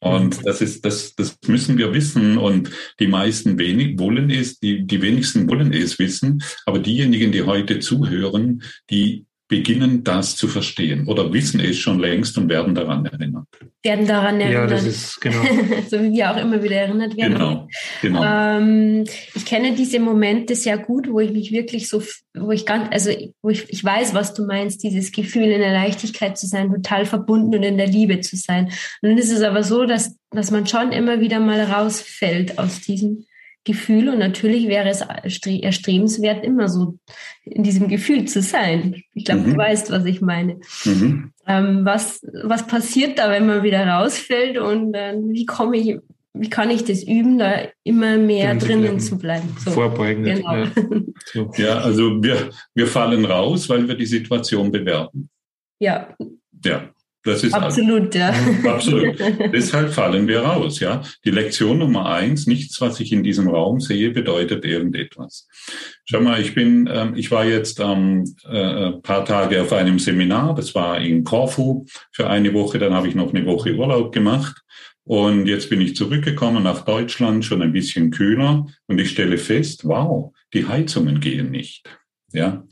[0.00, 0.44] Und mhm.
[0.44, 2.36] das ist, das, das müssen wir wissen.
[2.36, 6.42] Und die meisten wenig wollen es, die, die wenigsten wollen es wissen.
[6.66, 12.38] Aber diejenigen, die heute zuhören, die beginnen das zu verstehen oder wissen es schon längst
[12.38, 13.46] und werden daran erinnert.
[13.82, 14.70] Werden daran erinnert.
[14.70, 15.42] Ja, das ist genau.
[15.90, 17.34] so wie wir auch immer wieder erinnert werden.
[17.34, 17.68] Genau,
[18.00, 18.24] genau.
[18.24, 19.04] Ähm,
[19.34, 22.02] ich kenne diese Momente sehr gut, wo ich mich wirklich so,
[22.32, 23.10] wo ich ganz, also
[23.42, 27.04] wo ich, ich weiß, was du meinst, dieses Gefühl in der Leichtigkeit zu sein, total
[27.04, 28.66] verbunden und in der Liebe zu sein.
[29.02, 32.80] Und dann ist es aber so, dass, dass man schon immer wieder mal rausfällt aus
[32.80, 33.26] diesem
[33.64, 36.98] Gefühl und natürlich wäre es erstrebenswert, immer so
[37.44, 39.02] in diesem Gefühl zu sein.
[39.14, 39.52] Ich glaube, mhm.
[39.52, 40.60] du weißt, was ich meine.
[40.84, 41.32] Mhm.
[41.46, 45.98] Ähm, was, was passiert da, wenn man wieder rausfällt und äh, wie komme ich,
[46.34, 49.00] wie kann ich das üben, da immer mehr drinnen bleiben.
[49.00, 49.56] zu bleiben?
[49.64, 50.26] So, Vorbeugend.
[50.26, 50.56] Genau.
[50.56, 50.70] Ja.
[51.32, 51.50] So.
[51.56, 55.30] ja, also wir, wir fallen raus, weil wir die Situation bewerten.
[55.78, 56.14] Ja.
[56.62, 56.90] Ja,
[57.24, 58.34] das ist absolut, ja.
[58.64, 59.18] Absolut.
[59.52, 61.02] Deshalb fallen wir raus, ja.
[61.24, 65.48] Die Lektion Nummer eins: Nichts, was ich in diesem Raum sehe, bedeutet irgendetwas.
[66.04, 70.54] Schau mal, ich bin, ähm, ich war jetzt ähm, äh, paar Tage auf einem Seminar.
[70.54, 72.78] Das war in Korfu für eine Woche.
[72.78, 74.62] Dann habe ich noch eine Woche Urlaub gemacht.
[75.04, 78.66] Und jetzt bin ich zurückgekommen nach Deutschland, schon ein bisschen kühler.
[78.86, 81.84] Und ich stelle fest, wow, die Heizungen gehen nicht.
[82.32, 82.64] Ja,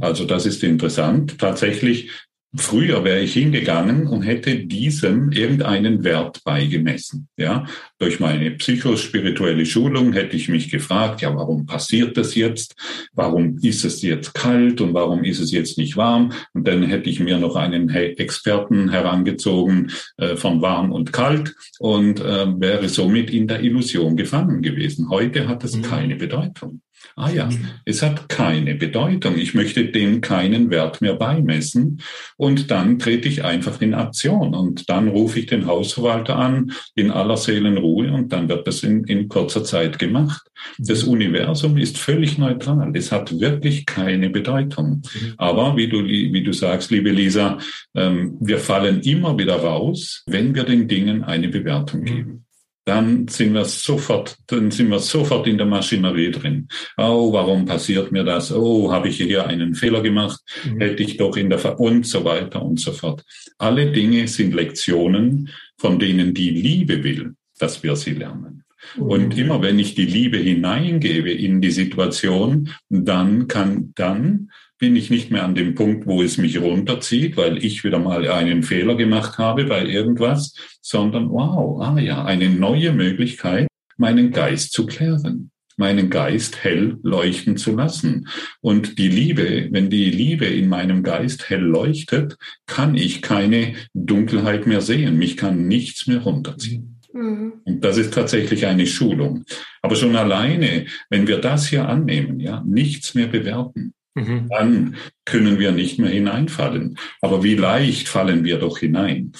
[0.00, 1.38] also das ist interessant.
[1.38, 2.10] Tatsächlich
[2.56, 7.28] Früher wäre ich hingegangen und hätte diesem irgendeinen Wert beigemessen.
[7.36, 7.66] Ja,
[7.98, 12.74] durch meine psychospirituelle Schulung hätte ich mich gefragt, ja, warum passiert das jetzt?
[13.12, 16.32] Warum ist es jetzt kalt und warum ist es jetzt nicht warm?
[16.52, 22.18] Und dann hätte ich mir noch einen Experten herangezogen äh, von warm und kalt und
[22.18, 25.08] äh, wäre somit in der Illusion gefangen gewesen.
[25.08, 25.82] Heute hat es mhm.
[25.82, 26.80] keine Bedeutung.
[27.16, 27.68] Ah ja, mhm.
[27.84, 29.36] es hat keine Bedeutung.
[29.36, 32.00] Ich möchte dem keinen Wert mehr beimessen.
[32.36, 34.54] Und dann trete ich einfach in Aktion.
[34.54, 39.04] Und dann rufe ich den Hausverwalter an in aller Seelenruhe und dann wird das in,
[39.04, 40.42] in kurzer Zeit gemacht.
[40.78, 41.12] Das mhm.
[41.12, 42.92] Universum ist völlig neutral.
[42.94, 45.02] Es hat wirklich keine Bedeutung.
[45.02, 45.34] Mhm.
[45.36, 47.58] Aber wie du, wie du sagst, liebe Lisa,
[47.94, 52.44] ähm, wir fallen immer wieder raus, wenn wir den Dingen eine Bewertung geben
[52.90, 56.66] dann sind wir sofort, dann sind wir sofort in der Maschinerie drin.
[56.96, 58.50] Oh, warum passiert mir das?
[58.50, 60.40] Oh, habe ich hier einen Fehler gemacht?
[60.64, 60.80] Mhm.
[60.80, 63.22] Hätte ich doch in der Ver und so weiter und so fort.
[63.58, 68.64] Alle Dinge sind Lektionen, von denen die Liebe will, dass wir sie lernen.
[68.96, 69.02] Mhm.
[69.02, 75.10] Und immer wenn ich die Liebe hineingebe in die Situation, dann kann, dann bin ich
[75.10, 78.96] nicht mehr an dem Punkt, wo es mich runterzieht, weil ich wieder mal einen Fehler
[78.96, 85.50] gemacht habe bei irgendwas, sondern wow, ah ja, eine neue Möglichkeit, meinen Geist zu klären.
[85.80, 88.28] meinen Geist hell leuchten zu lassen.
[88.60, 94.66] Und die Liebe, wenn die Liebe in meinem Geist hell leuchtet, kann ich keine Dunkelheit
[94.66, 95.18] mehr sehen.
[95.18, 96.99] Mich kann nichts mehr runterziehen.
[97.12, 97.54] Mhm.
[97.64, 99.44] Und das ist tatsächlich eine Schulung.
[99.82, 104.48] Aber schon alleine, wenn wir das hier annehmen, ja, nichts mehr bewerten, mhm.
[104.48, 106.98] dann können wir nicht mehr hineinfallen.
[107.20, 109.32] Aber wie leicht fallen wir doch hinein?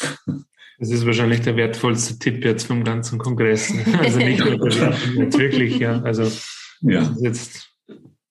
[0.79, 3.73] Das ist wahrscheinlich der wertvollste Tipp jetzt vom ganzen Kongress.
[3.99, 6.01] Also nicht nur bewerten, jetzt wirklich, ja.
[6.01, 6.23] Also
[6.81, 7.01] ja.
[7.01, 7.71] das ist jetzt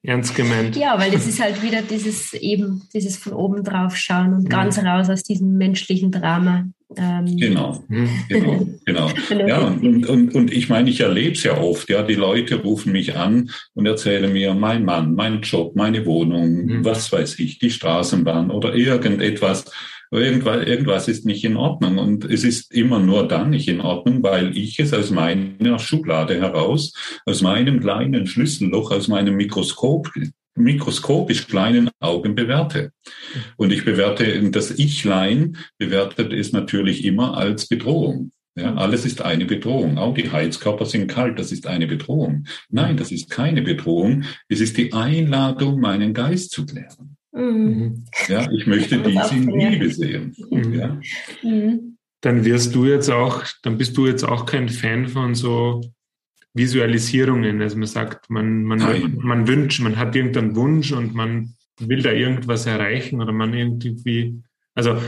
[0.02, 0.75] ernst gemeint.
[0.75, 4.80] Ja, weil das ist halt wieder dieses eben, dieses von oben drauf schauen und ganz
[4.80, 6.65] raus aus diesem menschlichen Drama.
[6.97, 7.38] Ähm.
[7.38, 7.84] Genau,
[8.30, 9.10] genau, genau.
[9.47, 12.91] ja, und, und, und ich meine, ich erlebe es ja oft, ja, die Leute rufen
[12.91, 16.86] mich an und erzählen mir, mein Mann, mein Job, meine Wohnung, mhm.
[16.86, 19.65] was weiß ich, die Straßenbahn oder irgendetwas
[20.12, 21.97] irgendwas, irgendwas ist nicht in Ordnung.
[21.97, 26.39] Und es ist immer nur dann nicht in Ordnung, weil ich es aus meiner Schublade
[26.39, 26.93] heraus,
[27.25, 30.10] aus meinem kleinen Schlüsselloch, aus meinem Mikroskop
[30.59, 32.91] mikroskopisch kleinen Augen bewerte.
[33.57, 38.31] Und ich bewerte, das Ichlein bewertet es natürlich immer als Bedrohung.
[38.55, 39.97] Ja, alles ist eine Bedrohung.
[39.97, 41.39] Auch die Heizkörper sind kalt.
[41.39, 42.45] Das ist eine Bedrohung.
[42.69, 44.23] Nein, das ist keine Bedrohung.
[44.49, 47.15] Es ist die Einladung, meinen Geist zu klären.
[47.31, 48.05] Mhm.
[48.27, 50.35] Ja, ich möchte diese in Liebe sehen.
[50.49, 50.73] Mhm.
[50.73, 50.99] Ja.
[51.43, 51.97] Mhm.
[52.21, 55.81] Dann wirst du jetzt auch, dann bist du jetzt auch kein Fan von so
[56.53, 57.62] Visualisierungen.
[57.62, 62.12] Also man sagt, man, man, man wünscht, man hat irgendeinen Wunsch und man will da
[62.12, 64.41] irgendwas erreichen oder man irgendwie,
[64.75, 65.01] also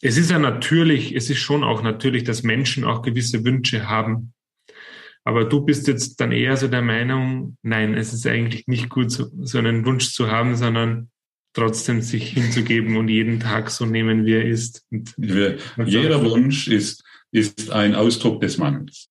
[0.00, 4.34] es ist ja natürlich, es ist schon auch natürlich, dass Menschen auch gewisse Wünsche haben.
[5.24, 9.10] Aber du bist jetzt dann eher so der Meinung, nein, es ist eigentlich nicht gut,
[9.10, 11.10] so, so einen Wunsch zu haben, sondern
[11.54, 14.86] trotzdem sich hinzugeben und jeden Tag so nehmen, wie er ist.
[15.16, 19.08] Jeder Wunsch ist, ist ein Ausdruck des Mangels.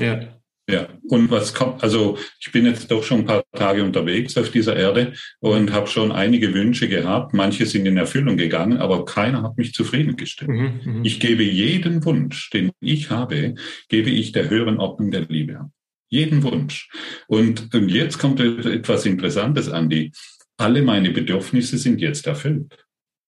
[0.00, 0.40] Ja.
[0.68, 4.50] Ja, und was kommt, also ich bin jetzt doch schon ein paar Tage unterwegs auf
[4.50, 7.34] dieser Erde und habe schon einige Wünsche gehabt.
[7.34, 10.50] Manche sind in Erfüllung gegangen, aber keiner hat mich zufriedengestellt.
[10.50, 11.04] Mhm, mhm.
[11.04, 13.56] ich gebe jeden Wunsch, den ich habe,
[13.88, 15.72] gebe ich der höheren Ordnung der Liebe an.
[16.08, 16.88] Jeden Wunsch.
[17.26, 20.12] Und, und jetzt kommt etwas Interessantes, Andi
[20.56, 22.83] alle meine Bedürfnisse sind jetzt erfüllt.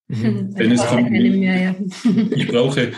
[0.09, 0.51] Mhm.
[0.57, 1.75] Wenn es kommt, mehr, ja.
[2.37, 2.93] ich brauche,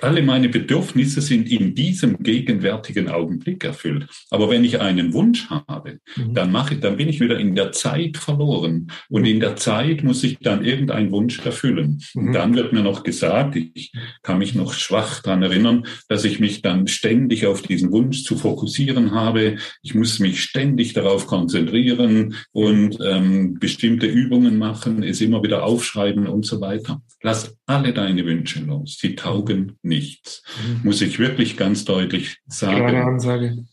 [0.00, 4.06] alle meine Bedürfnisse sind in diesem gegenwärtigen Augenblick erfüllt.
[4.30, 6.34] Aber wenn ich einen Wunsch habe, mhm.
[6.34, 8.88] dann mache ich, dann bin ich wieder in der Zeit verloren.
[9.08, 12.00] Und in der Zeit muss ich dann irgendeinen Wunsch erfüllen.
[12.14, 12.32] Und mhm.
[12.32, 16.62] dann wird mir noch gesagt, ich kann mich noch schwach daran erinnern, dass ich mich
[16.62, 19.56] dann ständig auf diesen Wunsch zu fokussieren habe.
[19.82, 26.26] Ich muss mich ständig darauf konzentrieren und ähm, bestimmte Übungen machen, es immer wieder aufschreiben
[26.26, 27.02] und so weiter.
[27.22, 28.98] Lass alle deine Wünsche los.
[29.00, 30.42] Sie taugen nichts.
[30.66, 30.80] Mhm.
[30.84, 32.86] Muss ich wirklich ganz deutlich sagen.
[32.86, 33.64] Klare Ansage.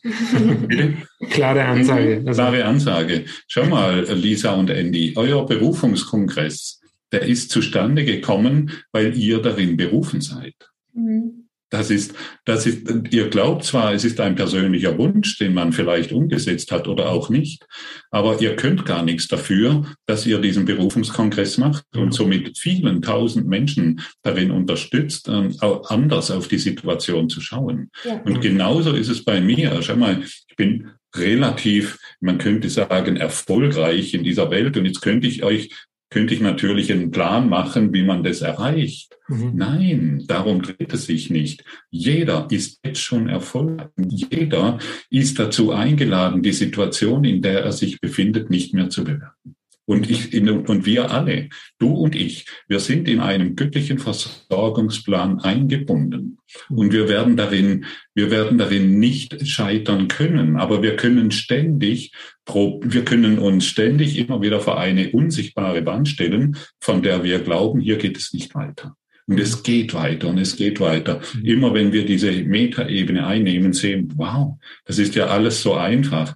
[1.29, 2.23] Klare Ansage.
[2.25, 3.25] Also Klare Ansage.
[3.47, 10.21] Schau mal, Lisa und Andy, euer Berufungskongress, der ist zustande gekommen, weil ihr darin berufen
[10.21, 10.55] seid.
[10.93, 11.40] Mhm.
[11.71, 16.11] Das ist, das ist, ihr glaubt zwar, es ist ein persönlicher Wunsch, den man vielleicht
[16.11, 17.65] umgesetzt hat oder auch nicht,
[18.11, 23.47] aber ihr könnt gar nichts dafür, dass ihr diesen Berufungskongress macht und somit vielen tausend
[23.47, 27.89] Menschen darin unterstützt, ähm, anders auf die Situation zu schauen.
[28.03, 28.21] Ja.
[28.25, 29.81] Und genauso ist es bei mir.
[29.81, 34.77] Schau mal, ich bin relativ, man könnte sagen, erfolgreich in dieser Welt.
[34.77, 35.69] Und jetzt könnte ich euch
[36.11, 39.17] könnte ich natürlich einen Plan machen, wie man das erreicht.
[39.29, 39.51] Mhm.
[39.55, 41.63] Nein, darum dreht es sich nicht.
[41.89, 43.87] Jeder ist jetzt schon erfolgreich.
[44.29, 44.77] Jeder
[45.09, 49.55] ist dazu eingeladen, die Situation, in der er sich befindet, nicht mehr zu bewerten.
[49.85, 56.37] Und ich und wir alle, du und ich, wir sind in einem göttlichen Versorgungsplan eingebunden.
[56.69, 60.57] Und wir werden darin, wir werden darin nicht scheitern können.
[60.57, 62.13] Aber wir können ständig,
[62.45, 67.79] wir können uns ständig immer wieder vor eine unsichtbare Wand stellen, von der wir glauben,
[67.79, 68.95] hier geht es nicht weiter.
[69.27, 71.21] Und es geht weiter und es geht weiter.
[71.35, 71.45] Mhm.
[71.45, 76.35] Immer wenn wir diese Metaebene einnehmen, sehen, wow, das ist ja alles so einfach.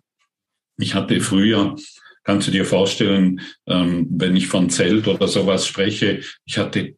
[0.78, 1.76] Ich hatte früher
[2.26, 6.96] Kannst du dir vorstellen, ähm, wenn ich von Zelt oder sowas spreche, ich hatte,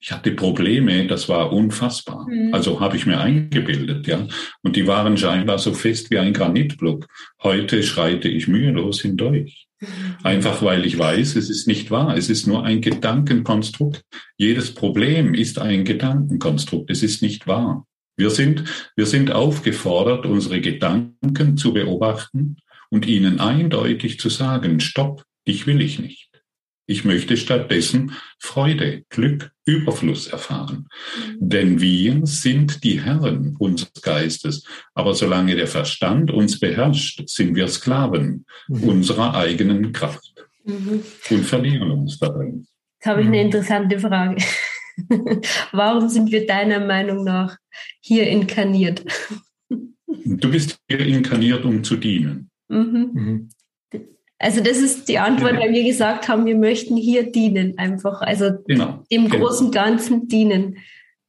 [0.00, 2.26] ich hatte Probleme, das war unfassbar.
[2.26, 2.54] Mhm.
[2.54, 4.26] Also habe ich mir eingebildet, ja.
[4.62, 7.06] Und die waren scheinbar so fest wie ein Granitblock.
[7.42, 9.66] Heute schreite ich mühelos hindurch.
[9.80, 9.88] Mhm.
[10.22, 12.16] Einfach weil ich weiß, es ist nicht wahr.
[12.16, 14.04] Es ist nur ein Gedankenkonstrukt.
[14.38, 16.90] Jedes Problem ist ein Gedankenkonstrukt.
[16.90, 17.86] Es ist nicht wahr.
[18.16, 18.64] Wir sind,
[18.96, 22.56] wir sind aufgefordert, unsere Gedanken zu beobachten
[22.94, 26.30] und ihnen eindeutig zu sagen, stopp, dich will ich nicht.
[26.86, 30.86] Ich möchte stattdessen Freude, Glück, Überfluss erfahren.
[31.40, 31.48] Mhm.
[31.48, 34.64] Denn wir sind die Herren unseres Geistes.
[34.94, 38.84] Aber solange der Verstand uns beherrscht, sind wir Sklaven mhm.
[38.84, 41.02] unserer eigenen Kraft mhm.
[41.30, 42.68] und verlieren uns darin.
[43.00, 43.46] Jetzt habe ich eine mhm.
[43.46, 44.36] interessante Frage.
[45.72, 47.56] Warum sind wir deiner Meinung nach
[48.00, 49.04] hier inkarniert?
[50.06, 52.52] Du bist hier inkarniert, um zu dienen.
[52.68, 53.10] Mhm.
[53.12, 53.48] Mhm.
[54.38, 58.50] Also das ist die Antwort, weil wir gesagt haben, wir möchten hier dienen, einfach, also
[58.66, 59.02] genau.
[59.10, 59.46] dem genau.
[59.46, 60.78] großen Ganzen dienen.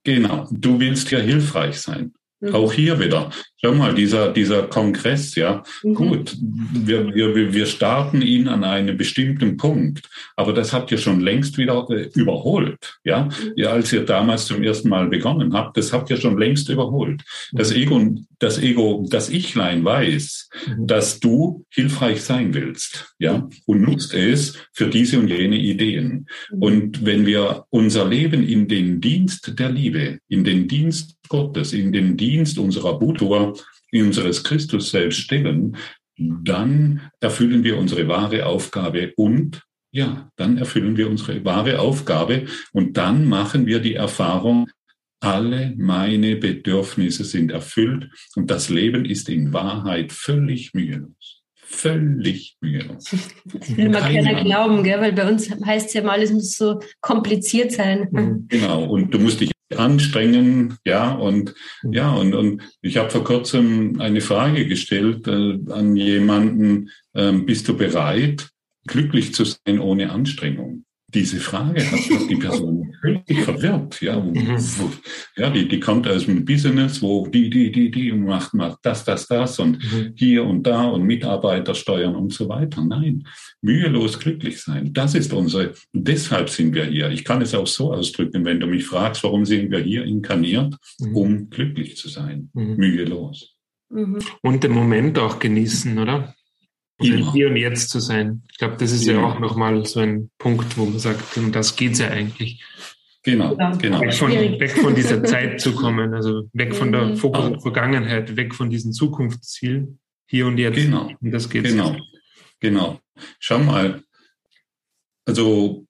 [0.04, 2.14] Genau, du willst ja hilfreich sein.
[2.46, 2.56] Mhm.
[2.56, 3.30] Auch hier wieder.
[3.64, 5.94] Schau mal, dieser, dieser Kongress, ja, mhm.
[5.96, 11.20] gut, wir, wir, wir starten ihn an einem bestimmten Punkt, aber das habt ihr schon
[11.20, 13.26] längst wieder überholt, ja?
[13.26, 13.54] Mhm.
[13.56, 13.70] ja.
[13.70, 17.22] Als ihr damals zum ersten Mal begonnen habt, das habt ihr schon längst überholt.
[17.52, 17.76] Das.
[17.76, 20.88] Ego, das Ego, das Ichlein weiß, mhm.
[20.88, 26.28] dass du hilfreich sein willst, ja, und nutzt es für diese und jene Ideen.
[26.52, 26.62] Mhm.
[26.62, 31.92] Und wenn wir unser Leben in den Dienst der Liebe, in den Dienst Gottes in
[31.92, 33.54] den Dienst unserer Buddha,
[33.94, 35.78] unseres Christus selbst stellen,
[36.18, 42.98] dann erfüllen wir unsere wahre Aufgabe und ja, dann erfüllen wir unsere wahre Aufgabe und
[42.98, 44.70] dann machen wir die Erfahrung,
[45.22, 51.44] alle meine Bedürfnisse sind erfüllt und das Leben ist in Wahrheit völlig mühelos.
[51.56, 53.06] Völlig mühelos.
[53.46, 55.02] Das will mal keiner glauben, gell?
[55.02, 58.46] weil bei uns heißt es ja mal, alles muss so kompliziert sein.
[58.50, 64.00] Genau, und du musst dich anstrengen, ja, und ja, und, und ich habe vor kurzem
[64.00, 68.50] eine Frage gestellt äh, an jemanden, äh, bist du bereit,
[68.88, 70.85] glücklich zu sein ohne Anstrengung?
[71.16, 74.02] Diese Frage hat, die Person völlig verwirrt.
[74.02, 74.58] Ja, mhm.
[75.38, 79.06] ja die, die kommt aus dem Business, wo die, die, die, die macht, macht das,
[79.06, 80.14] das, das und mhm.
[80.16, 82.84] hier und da und Mitarbeiter steuern und so weiter.
[82.84, 83.26] Nein,
[83.62, 84.94] mühelos glücklich sein.
[84.94, 87.10] Das ist unsere, deshalb sind wir hier.
[87.10, 90.76] Ich kann es auch so ausdrücken, wenn du mich fragst, warum sind wir hier inkarniert,
[91.00, 91.16] mhm.
[91.16, 92.76] um glücklich zu sein, mhm.
[92.76, 93.56] mühelos.
[93.90, 94.20] Mhm.
[94.42, 96.36] Und den Moment auch genießen, oder?
[96.98, 98.44] Also hier und jetzt zu sein.
[98.52, 101.52] Ich glaube, das ist ja, ja auch nochmal so ein Punkt, wo man sagt, um
[101.52, 102.64] das geht's ja eigentlich.
[103.24, 104.02] Genau, genau.
[104.02, 107.18] Weg von, weg von dieser Zeit zu kommen, also weg von der mhm.
[107.18, 110.76] Fokus und Vergangenheit, weg von diesen Zukunftszielen, hier und jetzt.
[110.76, 111.12] Genau.
[111.20, 111.72] Und das geht's.
[111.72, 111.98] Genau,
[112.60, 113.00] genau.
[113.40, 114.04] Schau mal,
[115.26, 115.86] also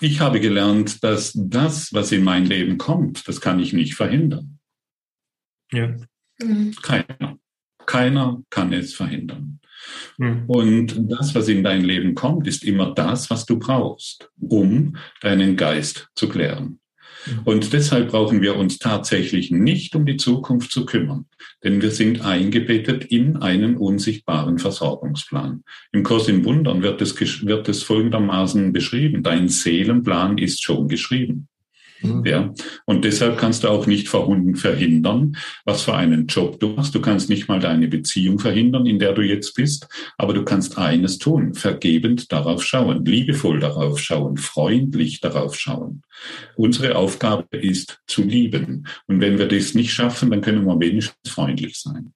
[0.00, 4.58] ich habe gelernt, dass das, was in mein Leben kommt, das kann ich nicht verhindern.
[5.70, 5.94] Ja.
[6.40, 6.74] Mhm.
[6.82, 7.38] Keiner.
[7.86, 9.60] Keiner kann es verhindern.
[10.18, 10.44] Mhm.
[10.46, 15.56] Und das, was in dein Leben kommt, ist immer das, was du brauchst, um deinen
[15.56, 16.80] Geist zu klären.
[17.26, 17.40] Mhm.
[17.44, 21.26] Und deshalb brauchen wir uns tatsächlich nicht um die Zukunft zu kümmern,
[21.62, 25.62] denn wir sind eingebettet in einen unsichtbaren Versorgungsplan.
[25.92, 31.48] Im Kurs in Wundern wird es, wird es folgendermaßen beschrieben, dein Seelenplan ist schon geschrieben.
[32.04, 32.22] Mhm.
[32.26, 36.94] Ja, und deshalb kannst du auch nicht verhindern, was für einen Job du machst.
[36.94, 39.88] Du kannst nicht mal deine Beziehung verhindern, in der du jetzt bist.
[40.18, 46.02] Aber du kannst eines tun, vergebend darauf schauen, liebevoll darauf schauen, freundlich darauf schauen.
[46.56, 48.86] Unsere Aufgabe ist zu lieben.
[49.06, 52.12] Und wenn wir das nicht schaffen, dann können wir wenigstens freundlich sein.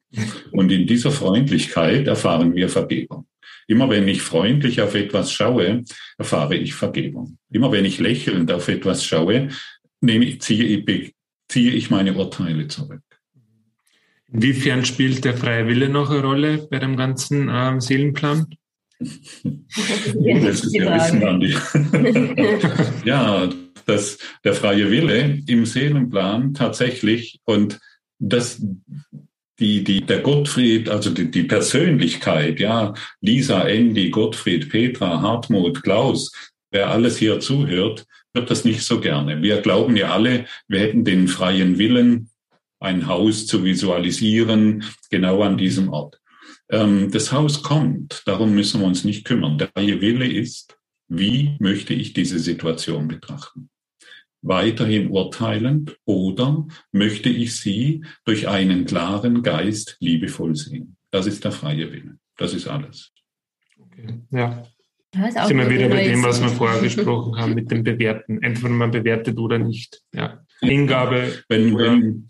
[0.52, 3.26] Und in dieser Freundlichkeit erfahren wir Vergebung.
[3.70, 5.84] Immer wenn ich freundlich auf etwas schaue,
[6.16, 7.36] erfahre ich Vergebung.
[7.50, 9.48] Immer wenn ich lächelnd auf etwas schaue,
[10.00, 11.14] nehme, ziehe, ich,
[11.48, 13.02] ziehe ich meine Urteile zurück.
[14.30, 18.46] Inwiefern spielt der freie Wille noch eine Rolle bei dem ganzen ähm, Seelenplan?
[19.00, 21.54] das ist ja Wissen, Andi.
[23.04, 23.48] ja,
[23.86, 27.78] dass der freie Wille im Seelenplan tatsächlich und
[28.18, 28.60] das
[29.58, 36.32] die, die, der Gottfried, also die, die Persönlichkeit, ja, Lisa, Andy, Gottfried, Petra, Hartmut, Klaus,
[36.70, 38.06] wer alles hier zuhört,
[38.38, 39.42] wird das nicht so gerne.
[39.42, 42.30] Wir glauben ja alle, wir hätten den freien Willen,
[42.78, 46.20] ein Haus zu visualisieren, genau an diesem Ort.
[46.70, 49.58] Ähm, das Haus kommt, darum müssen wir uns nicht kümmern.
[49.58, 53.70] Der freie Wille ist, wie möchte ich diese Situation betrachten?
[54.40, 60.96] Weiterhin urteilend oder möchte ich sie durch einen klaren Geist liebevoll sehen?
[61.10, 62.18] Das ist der freie Wille.
[62.36, 63.10] Das ist alles.
[63.80, 64.20] Okay.
[64.30, 64.62] Ja,
[65.14, 68.42] sind wir wieder bei dem, was wir vorher gesprochen haben, mit dem Bewerten.
[68.42, 70.02] Entweder man bewertet oder nicht.
[70.12, 70.44] Ja.
[70.60, 71.42] Hingabe.
[71.48, 72.28] Wenn, wenn,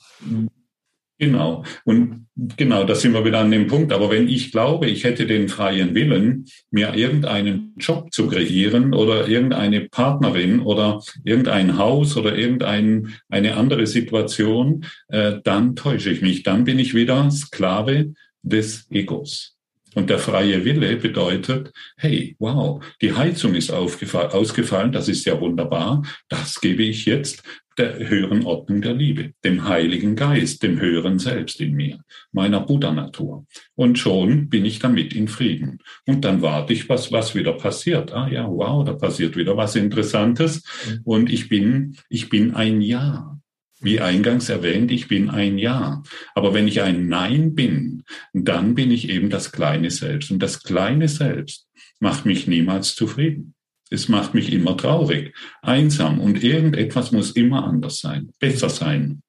[1.19, 1.65] genau.
[1.85, 2.27] Und
[2.57, 3.93] genau, da sind wir wieder an dem Punkt.
[3.93, 9.27] Aber wenn ich glaube, ich hätte den freien Willen, mir irgendeinen Job zu kreieren oder
[9.27, 16.45] irgendeine Partnerin oder irgendein Haus oder irgendeine andere Situation, äh, dann täusche ich mich.
[16.45, 19.58] Dann bin ich wieder Sklave des Egos.
[19.95, 26.03] Und der freie Wille bedeutet, hey, wow, die Heizung ist ausgefallen, das ist ja wunderbar,
[26.29, 27.43] das gebe ich jetzt
[27.79, 32.01] der höheren Ordnung der Liebe, dem Heiligen Geist, dem höheren Selbst in mir,
[32.33, 33.47] meiner Buddha-Natur.
[33.77, 35.79] Und schon bin ich damit in Frieden.
[36.07, 38.13] Und dann warte ich, was, was wieder passiert.
[38.13, 40.65] Ah ja, wow, da passiert wieder was Interessantes.
[40.87, 41.01] Mhm.
[41.05, 43.38] Und ich bin, ich bin ein Ja.
[43.81, 46.03] Wie eingangs erwähnt, ich bin ein Ja.
[46.35, 48.03] Aber wenn ich ein Nein bin,
[48.33, 50.31] dann bin ich eben das kleine Selbst.
[50.31, 51.69] Und das kleine Selbst
[52.01, 53.55] macht mich niemals zufrieden.
[53.91, 59.23] Es macht mich immer traurig, einsam und irgendetwas muss immer anders sein, besser sein.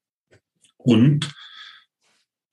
[0.76, 1.30] Und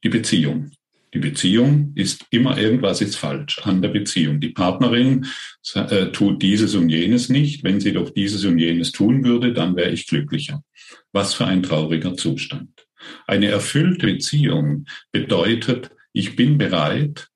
[0.04, 0.72] die Beziehung.
[1.18, 4.39] Die Beziehung ist immer irgendwas ist falsch an der Beziehung.
[4.39, 5.26] Die Partnerin
[5.74, 7.63] äh, tut dieses und jenes nicht.
[7.63, 10.63] Wenn sie doch dieses und jenes tun würde, dann wäre ich glücklicher.
[11.13, 12.70] Was für ein trauriger Zustand.
[13.26, 17.30] Eine erfüllte Beziehung bedeutet, ich bin bereit,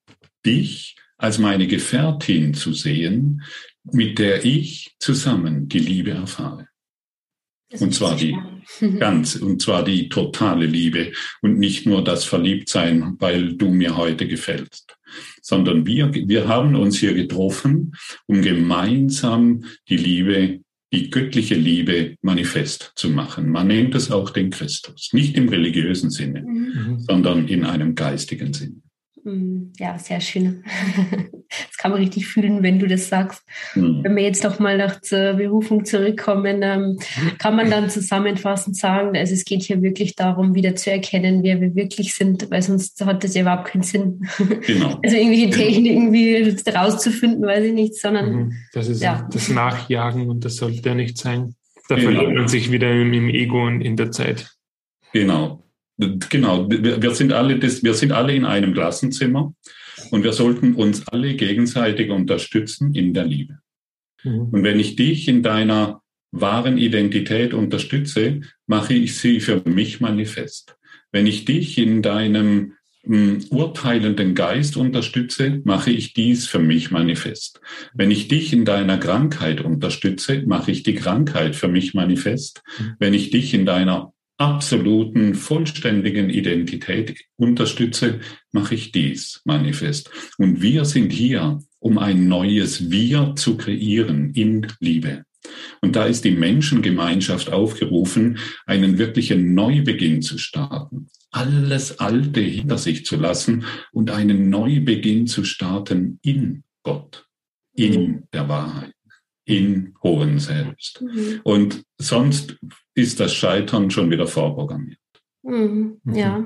[0.46, 3.42] dich als meine Gefährtin zu sehen,
[3.84, 6.68] mit der ich zusammen die Liebe erfahre.
[7.80, 8.38] Und zwar die
[9.00, 11.12] ganz, und zwar die totale Liebe
[11.42, 14.98] und nicht nur das Verliebtsein, weil du mir heute gefällst,
[15.42, 17.94] sondern wir, wir haben uns hier getroffen,
[18.28, 20.60] um gemeinsam die Liebe,
[20.94, 23.50] die göttliche Liebe manifest zu machen.
[23.50, 27.00] Man nennt es auch den Christus, nicht im religiösen Sinne, mhm.
[27.00, 28.82] sondern in einem geistigen Sinne.
[29.24, 30.64] Mm, ja, sehr schön.
[31.68, 33.44] Das kann man richtig fühlen, wenn du das sagst.
[33.76, 34.06] Mhm.
[34.06, 36.98] Wenn wir jetzt noch mal nach zur Berufung zurückkommen, ähm,
[37.40, 41.60] kann man dann zusammenfassend sagen, also es geht hier wirklich darum, wieder zu erkennen, wer
[41.60, 44.22] wir wirklich sind, weil sonst hat das ja überhaupt keinen Sinn.
[44.66, 44.98] Genau.
[45.04, 45.58] Also irgendwelche genau.
[45.58, 48.54] Techniken wie rauszufinden, weiß ich nicht, sondern mhm.
[48.72, 49.28] das ist ja.
[49.30, 51.56] das Nachjagen und das sollte ja nicht sein.
[51.90, 52.12] Da genau.
[52.12, 54.56] verliert man sich wieder im Ego und in der Zeit.
[55.12, 55.62] Genau.
[55.98, 59.54] Genau, wir sind alle, das, wir sind alle in einem Klassenzimmer
[60.10, 63.60] und wir sollten uns alle gegenseitig unterstützen in der Liebe.
[64.24, 64.50] Mhm.
[64.52, 70.78] Und wenn ich dich in deiner wahren Identität unterstütze, mache ich sie für mich manifest.
[71.12, 72.74] Wenn ich dich in deinem
[73.04, 77.60] mh, hm, urteilenden Geist unterstütze, mache ich dies für mich manifest.
[77.94, 82.64] Wenn ich dich in deiner Krankheit unterstütze, mache ich die Krankheit für mich manifest.
[82.80, 82.96] Mhm.
[83.00, 88.22] Wenn ich dich in deiner absoluten, vollständigen Identität unterstütze,
[88.52, 90.10] mache ich dies manifest.
[90.40, 95.26] Und wir sind hier, um ein neues Wir zu kreieren in Liebe.
[95.82, 103.06] Und da ist die Menschengemeinschaft aufgerufen, einen wirklichen Neubeginn zu starten, alles Alte hinter sich
[103.06, 107.28] zu lassen und einen Neubeginn zu starten in Gott,
[107.76, 108.94] in der Wahrheit
[109.46, 111.02] in hohem Selbst.
[111.02, 111.42] Mhm.
[111.44, 112.58] Und sonst
[112.96, 114.98] ist das Scheitern schon wieder vorprogrammiert.
[115.44, 116.00] Mhm.
[116.04, 116.16] mhm.
[116.16, 116.46] Ja,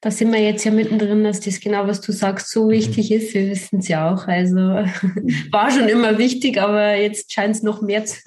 [0.00, 3.16] da sind wir jetzt ja mittendrin, dass das genau, was du sagst, so wichtig mhm.
[3.16, 3.34] ist.
[3.34, 4.26] Wir wissen es ja auch.
[4.26, 4.56] Also
[5.50, 8.20] war schon immer wichtig, aber jetzt scheint es noch mehr zu,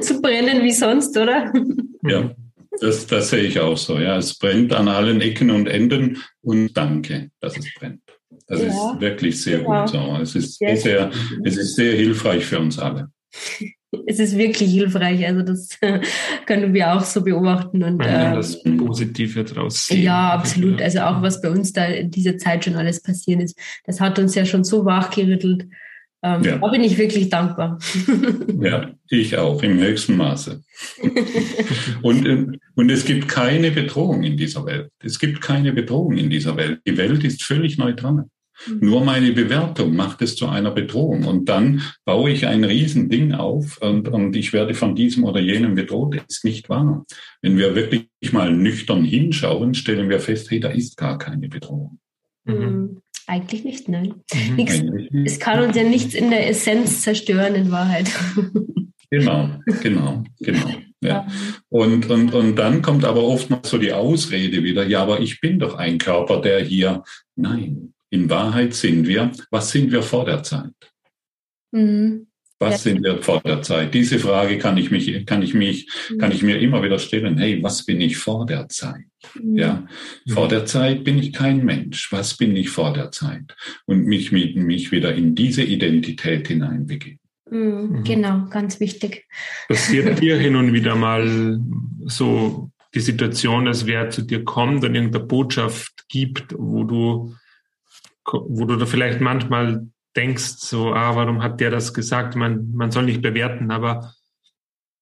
[0.00, 1.52] zu, brennen wie sonst, oder?
[2.06, 2.34] Ja,
[2.82, 3.98] das, das sehe ich auch so.
[3.98, 8.02] Ja, es brennt an allen Ecken und Enden und danke, dass es brennt.
[8.46, 9.80] Das ja, ist wirklich sehr genau.
[9.80, 10.18] gut so.
[10.20, 11.10] Es ist sehr, sehr,
[11.44, 13.08] es ist sehr hilfreich für uns alle
[14.06, 15.26] es ist wirklich hilfreich.
[15.26, 15.78] Also das
[16.46, 17.82] können wir auch so beobachten.
[17.82, 20.02] Und, äh, das Positive draus sehen.
[20.02, 20.80] Ja, absolut.
[20.82, 24.18] Also auch was bei uns da in dieser Zeit schon alles passiert ist, das hat
[24.18, 25.66] uns ja schon so wachgerüttelt.
[26.24, 26.56] Ähm, ja.
[26.56, 27.78] Da bin ich wirklich dankbar.
[28.60, 30.62] Ja, ich auch im höchsten Maße.
[32.02, 34.88] und, ähm, und es gibt keine Bedrohung in dieser Welt.
[35.02, 36.80] Es gibt keine Bedrohung in dieser Welt.
[36.86, 38.24] Die Welt ist völlig neutral.
[38.66, 38.78] Mhm.
[38.80, 41.24] Nur meine Bewertung macht es zu einer Bedrohung.
[41.24, 45.74] Und dann baue ich ein Riesending auf und, und ich werde von diesem oder jenem
[45.74, 46.16] bedroht.
[46.16, 47.04] Das ist nicht wahr.
[47.42, 51.98] Wenn wir wirklich mal nüchtern hinschauen, stellen wir fest, hey, da ist gar keine Bedrohung.
[52.44, 52.54] Mhm.
[52.54, 53.00] mhm.
[53.26, 54.16] Eigentlich nicht, nein.
[54.34, 54.56] Mhm.
[54.56, 54.82] Nichts,
[55.24, 58.10] es kann uns ja nichts in der Essenz zerstören, in Wahrheit.
[59.10, 59.48] Genau,
[59.80, 60.70] genau, genau.
[61.00, 61.26] Ja.
[61.68, 65.40] Und, und, und dann kommt aber oft noch so die Ausrede wieder, ja, aber ich
[65.40, 67.04] bin doch ein Körper, der hier,
[67.36, 70.72] nein, in Wahrheit sind wir, was sind wir vor der Zeit?
[71.72, 72.28] Mhm.
[72.60, 72.92] Was ja.
[72.92, 73.92] sind wir vor der Zeit?
[73.92, 76.18] Diese Frage kann ich mich, kann ich mich, mhm.
[76.18, 77.36] kann ich mir immer wieder stellen.
[77.38, 79.04] Hey, was bin ich vor der Zeit?
[79.34, 79.56] Mhm.
[79.56, 79.86] Ja,
[80.28, 82.12] vor der Zeit bin ich kein Mensch.
[82.12, 83.56] Was bin ich vor der Zeit?
[83.86, 87.18] Und mich, mich, mich wieder in diese Identität hineinbegeben.
[87.50, 87.58] Mhm.
[87.58, 88.04] mhm.
[88.04, 89.26] Genau, ganz wichtig.
[89.66, 91.60] Passiert dir hin und wieder mal
[92.06, 97.34] so die Situation, dass wer zu dir kommt und irgendeine Botschaft gibt, wo du
[98.26, 102.36] wo du da vielleicht manchmal denkst, so, ah, warum hat der das gesagt?
[102.36, 104.12] Man, man soll nicht bewerten, aber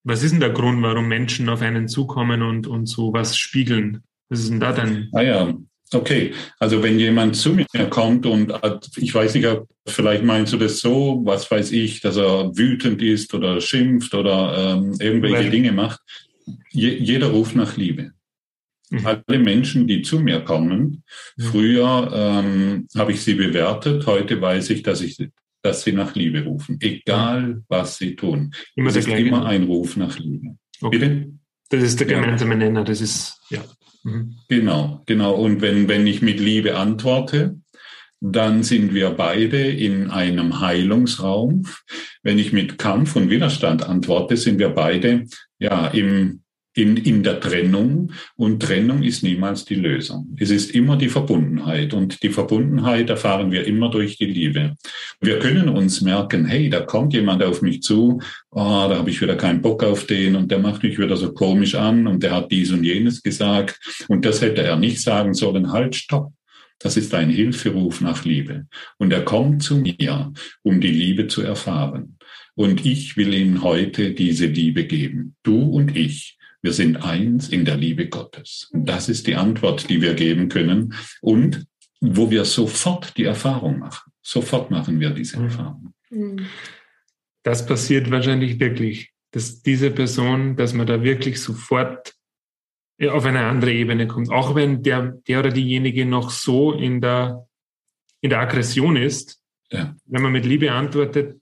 [0.05, 4.03] was ist denn der Grund, warum Menschen auf einen zukommen und, und so was spiegeln?
[4.29, 5.09] Was ist denn da dann?
[5.13, 5.55] Ah ja,
[5.95, 8.53] Okay, also wenn jemand zu mir kommt und
[8.97, 9.47] ich weiß nicht,
[9.87, 14.77] vielleicht meinst du das so, was weiß ich, dass er wütend ist oder schimpft oder
[14.79, 16.01] ähm, irgendwelche Dinge macht.
[16.71, 18.13] Je, jeder ruft nach Liebe.
[18.93, 19.07] Mhm.
[19.07, 21.03] Alle Menschen, die zu mir kommen,
[21.37, 21.43] mhm.
[21.43, 25.17] früher ähm, habe ich sie bewertet, heute weiß ich, dass ich
[25.63, 28.53] dass sie nach Liebe rufen, egal was sie tun.
[28.75, 30.57] Immer es ist immer ein Ruf nach Liebe.
[30.81, 30.99] Okay.
[30.99, 31.33] Bitte?
[31.71, 33.63] Das ist der gemeinsame Nenner, das ist, ja.
[34.03, 34.37] Mhm.
[34.49, 35.35] Genau, genau.
[35.35, 37.61] Und wenn, wenn ich mit Liebe antworte,
[38.21, 41.67] dann sind wir beide in einem Heilungsraum.
[42.23, 45.27] Wenn ich mit Kampf und Widerstand antworte, sind wir beide
[45.59, 46.42] ja im
[46.75, 50.35] in, in der Trennung und Trennung ist niemals die Lösung.
[50.39, 54.77] Es ist immer die Verbundenheit und die Verbundenheit erfahren wir immer durch die Liebe.
[55.21, 58.21] Wir können uns merken, hey, da kommt jemand auf mich zu,
[58.51, 61.33] oh, da habe ich wieder keinen Bock auf den und der macht mich wieder so
[61.33, 65.35] komisch an und der hat dies und jenes gesagt und das hätte er nicht sagen
[65.35, 66.33] sollen, halt, stopp.
[66.79, 68.67] Das ist ein Hilferuf nach Liebe.
[68.99, 72.19] Und er kommt zu mir, um die Liebe zu erfahren.
[72.55, 75.37] Und ich will ihm heute diese Liebe geben.
[75.45, 76.39] Du und ich.
[76.63, 78.71] Wir sind eins in der Liebe Gottes.
[78.73, 81.67] Und das ist die Antwort, die wir geben können und
[82.01, 84.13] wo wir sofort die Erfahrung machen.
[84.23, 85.45] Sofort machen wir diese mhm.
[85.45, 85.95] Erfahrung.
[86.11, 86.47] Mhm.
[87.43, 92.15] Das passiert wahrscheinlich wirklich, dass diese Person, dass man da wirklich sofort
[93.11, 94.31] auf eine andere Ebene kommt.
[94.31, 97.49] Auch wenn der, der oder diejenige noch so in der,
[98.21, 99.43] in der Aggression ist.
[99.71, 99.97] Ja.
[100.05, 101.41] Wenn man mit Liebe antwortet,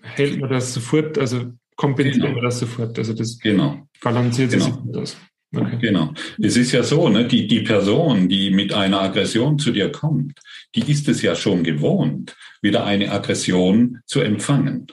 [0.00, 2.34] hält man das sofort, also kompensiert genau.
[2.34, 2.96] man das sofort.
[2.96, 3.88] Also das genau.
[4.00, 4.64] balanciert genau.
[4.64, 5.16] sich gut aus.
[5.54, 5.78] Okay.
[5.80, 6.14] Genau.
[6.40, 10.40] Es ist ja so, ne, die, die Person, die mit einer Aggression zu dir kommt,
[10.74, 14.86] die ist es ja schon gewohnt, wieder eine Aggression zu empfangen.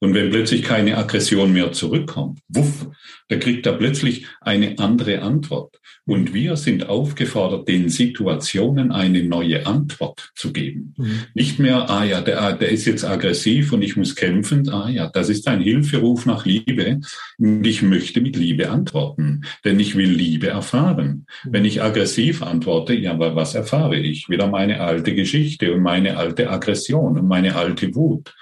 [0.00, 2.86] Und wenn plötzlich keine Aggression mehr zurückkommt, wuff,
[3.28, 5.80] da kriegt er plötzlich eine andere Antwort.
[6.06, 10.94] Und wir sind aufgefordert, den Situationen eine neue Antwort zu geben.
[10.96, 11.20] Mhm.
[11.34, 14.68] Nicht mehr, ah ja, der, der ist jetzt aggressiv und ich muss kämpfen.
[14.70, 17.00] Ah ja, das ist ein Hilferuf nach Liebe.
[17.36, 21.26] Und ich möchte mit Liebe antworten, denn ich will Liebe erfahren.
[21.44, 21.52] Mhm.
[21.52, 24.30] Wenn ich aggressiv antworte, ja, aber was erfahre ich?
[24.30, 28.34] Wieder meine alte Geschichte und meine alte Aggression und meine alte Wut.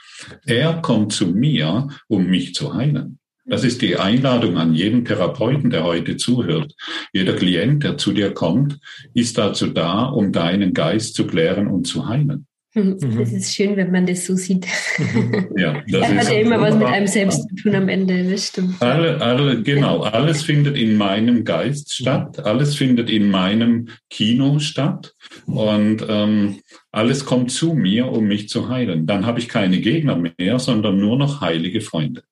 [0.46, 3.18] Er kommt zu mir, um mich zu heilen.
[3.44, 6.74] Das ist die Einladung an jeden Therapeuten, der heute zuhört.
[7.12, 8.80] Jeder Klient, der zu dir kommt,
[9.14, 12.48] ist dazu da, um deinen Geist zu klären und zu heilen.
[12.76, 13.18] Mhm.
[13.18, 14.66] Das ist schön, wenn man das so sieht.
[14.98, 15.48] Mhm.
[15.56, 18.80] Ja, das hat ja immer was mit einem selbst zu tun am Ende, das stimmt.
[18.80, 25.14] Alle, alle, genau, alles findet in meinem Geist statt, alles findet in meinem Kino statt
[25.46, 26.56] und ähm,
[26.92, 29.06] alles kommt zu mir, um mich zu heilen.
[29.06, 32.22] Dann habe ich keine Gegner mehr, sondern nur noch heilige Freunde.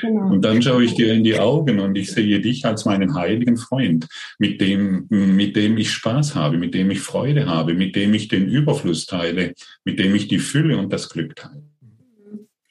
[0.00, 0.32] Genau.
[0.32, 3.56] Und dann schaue ich dir in die Augen und ich sehe dich als meinen heiligen
[3.56, 4.06] Freund,
[4.38, 8.28] mit dem, mit dem ich Spaß habe, mit dem ich Freude habe, mit dem ich
[8.28, 9.54] den Überfluss teile,
[9.84, 11.62] mit dem ich die Fülle und das Glück teile.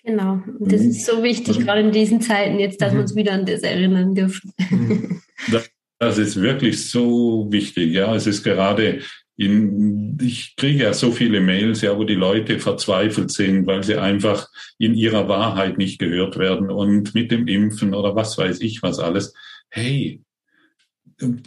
[0.03, 0.41] Genau.
[0.59, 0.89] Das mhm.
[0.89, 1.65] ist so wichtig, mhm.
[1.65, 2.97] gerade in diesen Zeiten jetzt, dass mhm.
[2.97, 4.53] wir uns wieder an das erinnern dürfen.
[4.69, 5.21] Mhm.
[5.51, 7.93] Das, das ist wirklich so wichtig.
[7.93, 9.01] Ja, es ist gerade
[9.39, 13.95] in, ich kriege ja so viele Mails, ja, wo die Leute verzweifelt sind, weil sie
[13.95, 18.83] einfach in ihrer Wahrheit nicht gehört werden und mit dem Impfen oder was weiß ich
[18.83, 19.33] was alles.
[19.69, 20.21] Hey,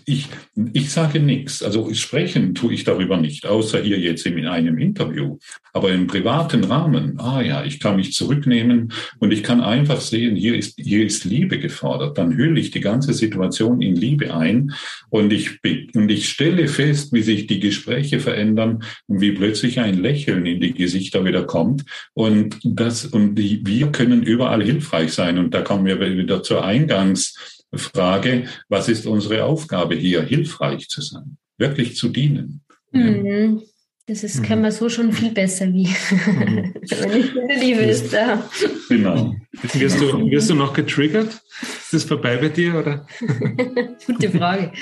[0.04, 0.28] ich,
[0.72, 1.62] ich sage nichts.
[1.62, 5.38] Also sprechen tue ich darüber nicht, außer hier jetzt in einem Interview.
[5.72, 10.36] Aber im privaten Rahmen, ah ja, ich kann mich zurücknehmen und ich kann einfach sehen,
[10.36, 12.18] hier ist, hier ist Liebe gefordert.
[12.18, 14.72] Dann hülle ich die ganze Situation in Liebe ein
[15.08, 15.60] und ich,
[15.94, 20.60] und ich stelle fest, wie sich die Gespräche verändern und wie plötzlich ein Lächeln in
[20.60, 21.84] die Gesichter wieder kommt.
[22.14, 25.38] Und das, und die, wir können überall hilfreich sein.
[25.38, 31.00] Und da kommen wir wieder zur Eingangs Frage, was ist unsere Aufgabe hier, hilfreich zu
[31.00, 32.62] sein, wirklich zu dienen.
[32.92, 33.62] Mhm.
[34.06, 36.74] Das ist, kann man so schon viel besser wie mhm.
[36.90, 38.12] wenn ich in der Liebe ist.
[38.12, 38.42] Ja.
[38.88, 39.34] Genau.
[39.74, 41.40] Wirst du, wirst du noch getriggert?
[41.62, 42.74] Ist das vorbei bei dir?
[42.74, 43.06] Oder?
[44.06, 44.72] Gute Frage.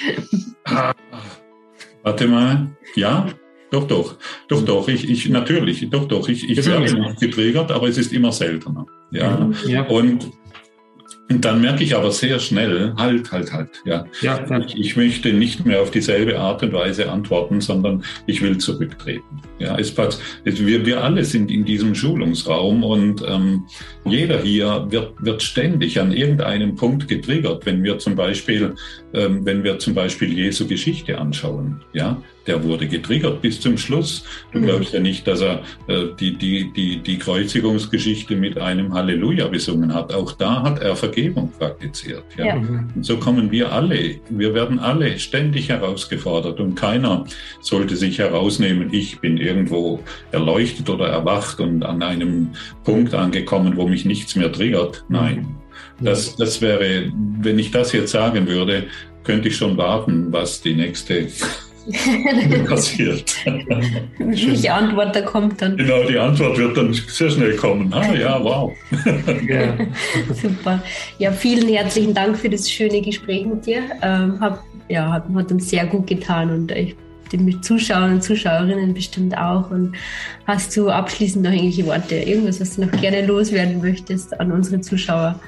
[0.64, 0.95] Ah,
[2.03, 2.70] warte mal.
[2.97, 3.28] Ja,
[3.70, 4.16] doch, doch,
[4.49, 8.12] doch, doch, ich, ich, natürlich, doch, doch, ich, ich werde noch getriggert, aber es ist
[8.12, 8.86] immer seltener.
[9.12, 9.51] Ja.
[9.66, 9.82] ja.
[9.82, 10.30] Und
[11.31, 14.05] und dann merke ich aber sehr schnell, halt, halt, halt, ja.
[14.20, 18.59] ja, Ich, ich, möchte nicht mehr auf dieselbe Art und Weise antworten, sondern ich will
[18.59, 19.41] zurücktreten.
[19.61, 19.95] Ja, es,
[20.45, 23.64] es, wir, wir alle sind in diesem Schulungsraum und ähm,
[24.05, 28.74] jeder hier wird, wird ständig an irgendeinem Punkt getriggert, wenn wir zum Beispiel,
[29.14, 31.81] ähm, wenn wir zum Beispiel Jesu Geschichte anschauen.
[31.93, 34.24] Ja, der wurde getriggert bis zum Schluss.
[34.51, 34.64] Du mhm.
[34.64, 39.95] glaubst ja nicht, dass er äh, die, die, die, die Kreuzigungsgeschichte mit einem Halleluja besungen
[39.95, 40.12] hat.
[40.12, 42.24] Auch da hat er vergessen Vergebung praktiziert.
[42.36, 42.46] Ja?
[42.46, 42.54] ja.
[42.56, 47.24] Und so kommen wir alle, wir werden alle ständig herausgefordert und keiner
[47.60, 50.00] sollte sich herausnehmen, ich bin irgendwo
[50.32, 52.50] erleuchtet oder erwacht und an einem
[52.84, 55.04] Punkt angekommen, wo mich nichts mehr triggert.
[55.08, 55.46] Nein.
[56.00, 58.84] Das, das wäre, wenn ich das jetzt sagen würde,
[59.24, 61.26] könnte ich schon warten, was die nächste
[62.68, 63.35] passiert.
[64.18, 65.76] Welche Antwort da kommt dann?
[65.76, 67.93] Genau, die Antwort wird dann sehr schnell kommen.
[67.93, 68.72] Ah ja, wow.
[69.49, 69.74] ja.
[70.35, 70.83] Super.
[71.18, 73.83] Ja, vielen herzlichen Dank für das schöne Gespräch mit dir.
[74.03, 76.95] Ähm, hab, ja, hat, hat uns sehr gut getan und ich
[77.33, 79.70] den Zuschauern und Zuschauerinnen bestimmt auch.
[79.70, 79.95] Und
[80.47, 84.81] hast du abschließend noch irgendwelche Worte, irgendwas, was du noch gerne loswerden möchtest an unsere
[84.81, 85.39] Zuschauer?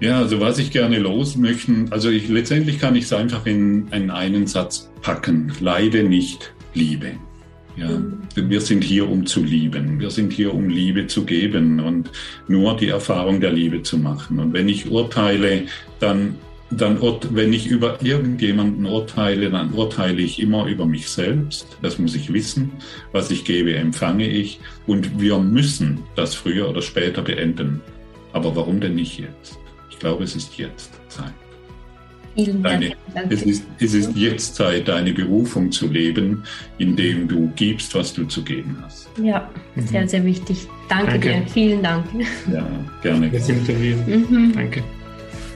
[0.00, 3.88] Ja, also was ich gerne los möchten, also ich, letztendlich kann ich es einfach in,
[3.88, 5.52] in einen Satz packen.
[5.60, 7.12] Leide nicht, liebe.
[7.76, 8.18] Ja, mhm.
[8.34, 9.98] wir sind hier, um zu lieben.
[10.00, 12.10] Wir sind hier, um Liebe zu geben und
[12.48, 14.38] nur die Erfahrung der Liebe zu machen.
[14.38, 15.64] Und wenn ich urteile,
[16.00, 16.36] dann,
[16.70, 21.78] dann wenn ich über irgendjemanden urteile, dann urteile ich immer über mich selbst.
[21.82, 22.72] Das muss ich wissen.
[23.12, 24.60] Was ich gebe, empfange ich.
[24.86, 27.80] Und wir müssen das früher oder später beenden.
[28.32, 29.58] Aber warum denn nicht jetzt?
[29.98, 31.32] Ich glaube, es ist jetzt Zeit.
[32.36, 32.94] Vielen Dank.
[33.12, 36.44] Deine, es, ist, es ist jetzt Zeit, deine Berufung zu leben,
[36.78, 39.08] indem du gibst, was du zu geben hast.
[39.20, 40.68] Ja, sehr, sehr wichtig.
[40.88, 41.28] Danke, Danke.
[41.30, 41.42] dir.
[41.52, 42.04] Vielen Dank.
[42.52, 42.64] Ja,
[43.02, 43.28] gerne.
[43.28, 43.96] Das Interview.
[44.06, 44.52] Mhm.
[44.54, 44.84] Danke.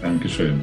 [0.00, 0.60] Dankeschön.